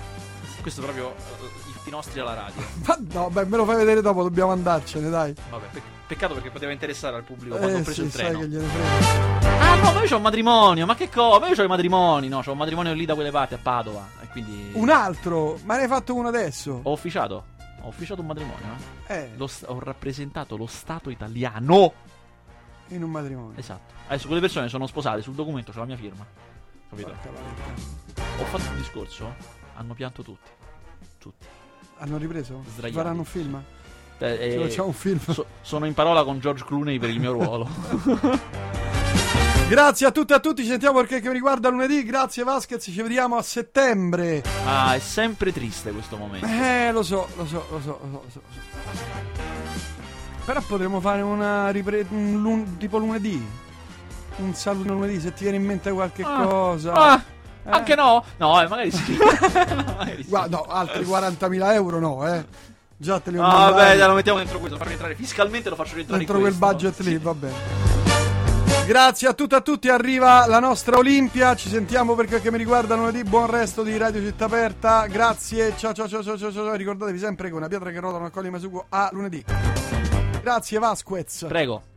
[0.61, 2.61] Questo è proprio eh, i nostri alla radio.
[2.87, 5.33] Ma no, beh, me lo fai vedere dopo, dobbiamo andarcene, dai.
[5.49, 8.25] Vabbè, pe- peccato perché poteva interessare al pubblico quando ho Eh preso sì, il sai
[8.25, 8.39] treno.
[8.41, 9.61] che gliene frega.
[9.61, 11.39] Ah no, ma io c'ho un matrimonio, ma che cosa?
[11.39, 14.09] Ma io c'ho i matrimoni, no, c'ho un matrimonio lì da quelle parti a Padova.
[14.21, 14.71] E quindi.
[14.73, 16.81] Un altro, ma ne hai fatto uno adesso?
[16.83, 17.45] Ho ufficiato.
[17.83, 18.65] Ho ufficiato un matrimonio,
[19.07, 19.15] eh.
[19.39, 21.93] Eh, st- ho rappresentato lo Stato italiano.
[22.95, 23.59] In un matrimonio.
[23.59, 23.93] Esatto.
[24.07, 26.25] Adesso quelle persone sono sposate, sul documento c'è la mia firma.
[26.89, 27.11] Capito?
[27.11, 29.35] Ho fatto un discorso,
[29.77, 30.51] hanno pianto tutti.
[31.19, 31.47] Tutti.
[31.99, 32.63] Hanno ripreso?
[32.73, 32.97] Sdraiati.
[32.97, 33.63] Faranno un film?
[34.19, 35.19] Eh, eh, facciamo un film.
[35.19, 37.69] so- sono in parola con George Clooney per il mio ruolo.
[39.69, 42.05] Grazie a tutti e a tutti, ci sentiamo perché che mi riguarda lunedì.
[42.05, 44.43] Grazie Vasquez, ci vediamo a settembre.
[44.67, 46.47] ah, è sempre triste questo momento.
[46.47, 49.34] Eh, lo so, lo so, lo so, lo so, lo so.
[50.45, 52.07] Però potremmo fare una ripresa
[52.79, 53.45] tipo lunedì.
[54.37, 56.93] Un saluto lunedì se ti viene in mente qualche Ah, cosa.
[56.93, 57.23] ah,
[57.67, 57.71] Eh.
[57.71, 58.23] Anche no?
[58.37, 59.17] No, eh, magari sì.
[59.17, 60.29] magari sì.
[60.29, 62.45] Guarda, no, altri 40.000 euro no, eh.
[62.97, 64.77] Già te li ho Ah, mandati vabbè, dai, lo mettiamo dentro questo.
[64.77, 66.77] Farmi entrare fiscalmente, lo faccio rientrare dentro in quel questo.
[66.91, 67.83] budget lì, va bene.
[68.87, 72.51] Grazie a tutti e a tutti, arriva la nostra Olimpia, ci sentiamo per quel che
[72.51, 76.53] mi riguarda lunedì, buon resto di Radio Città Aperta, grazie, ciao ciao ciao ciao ciao,
[76.53, 76.75] ciao.
[76.75, 79.43] ricordatevi sempre che una pietra che rotola non accoglie mai sugo a lunedì.
[80.45, 81.47] Grazie Vasquez.
[81.49, 81.94] Prego.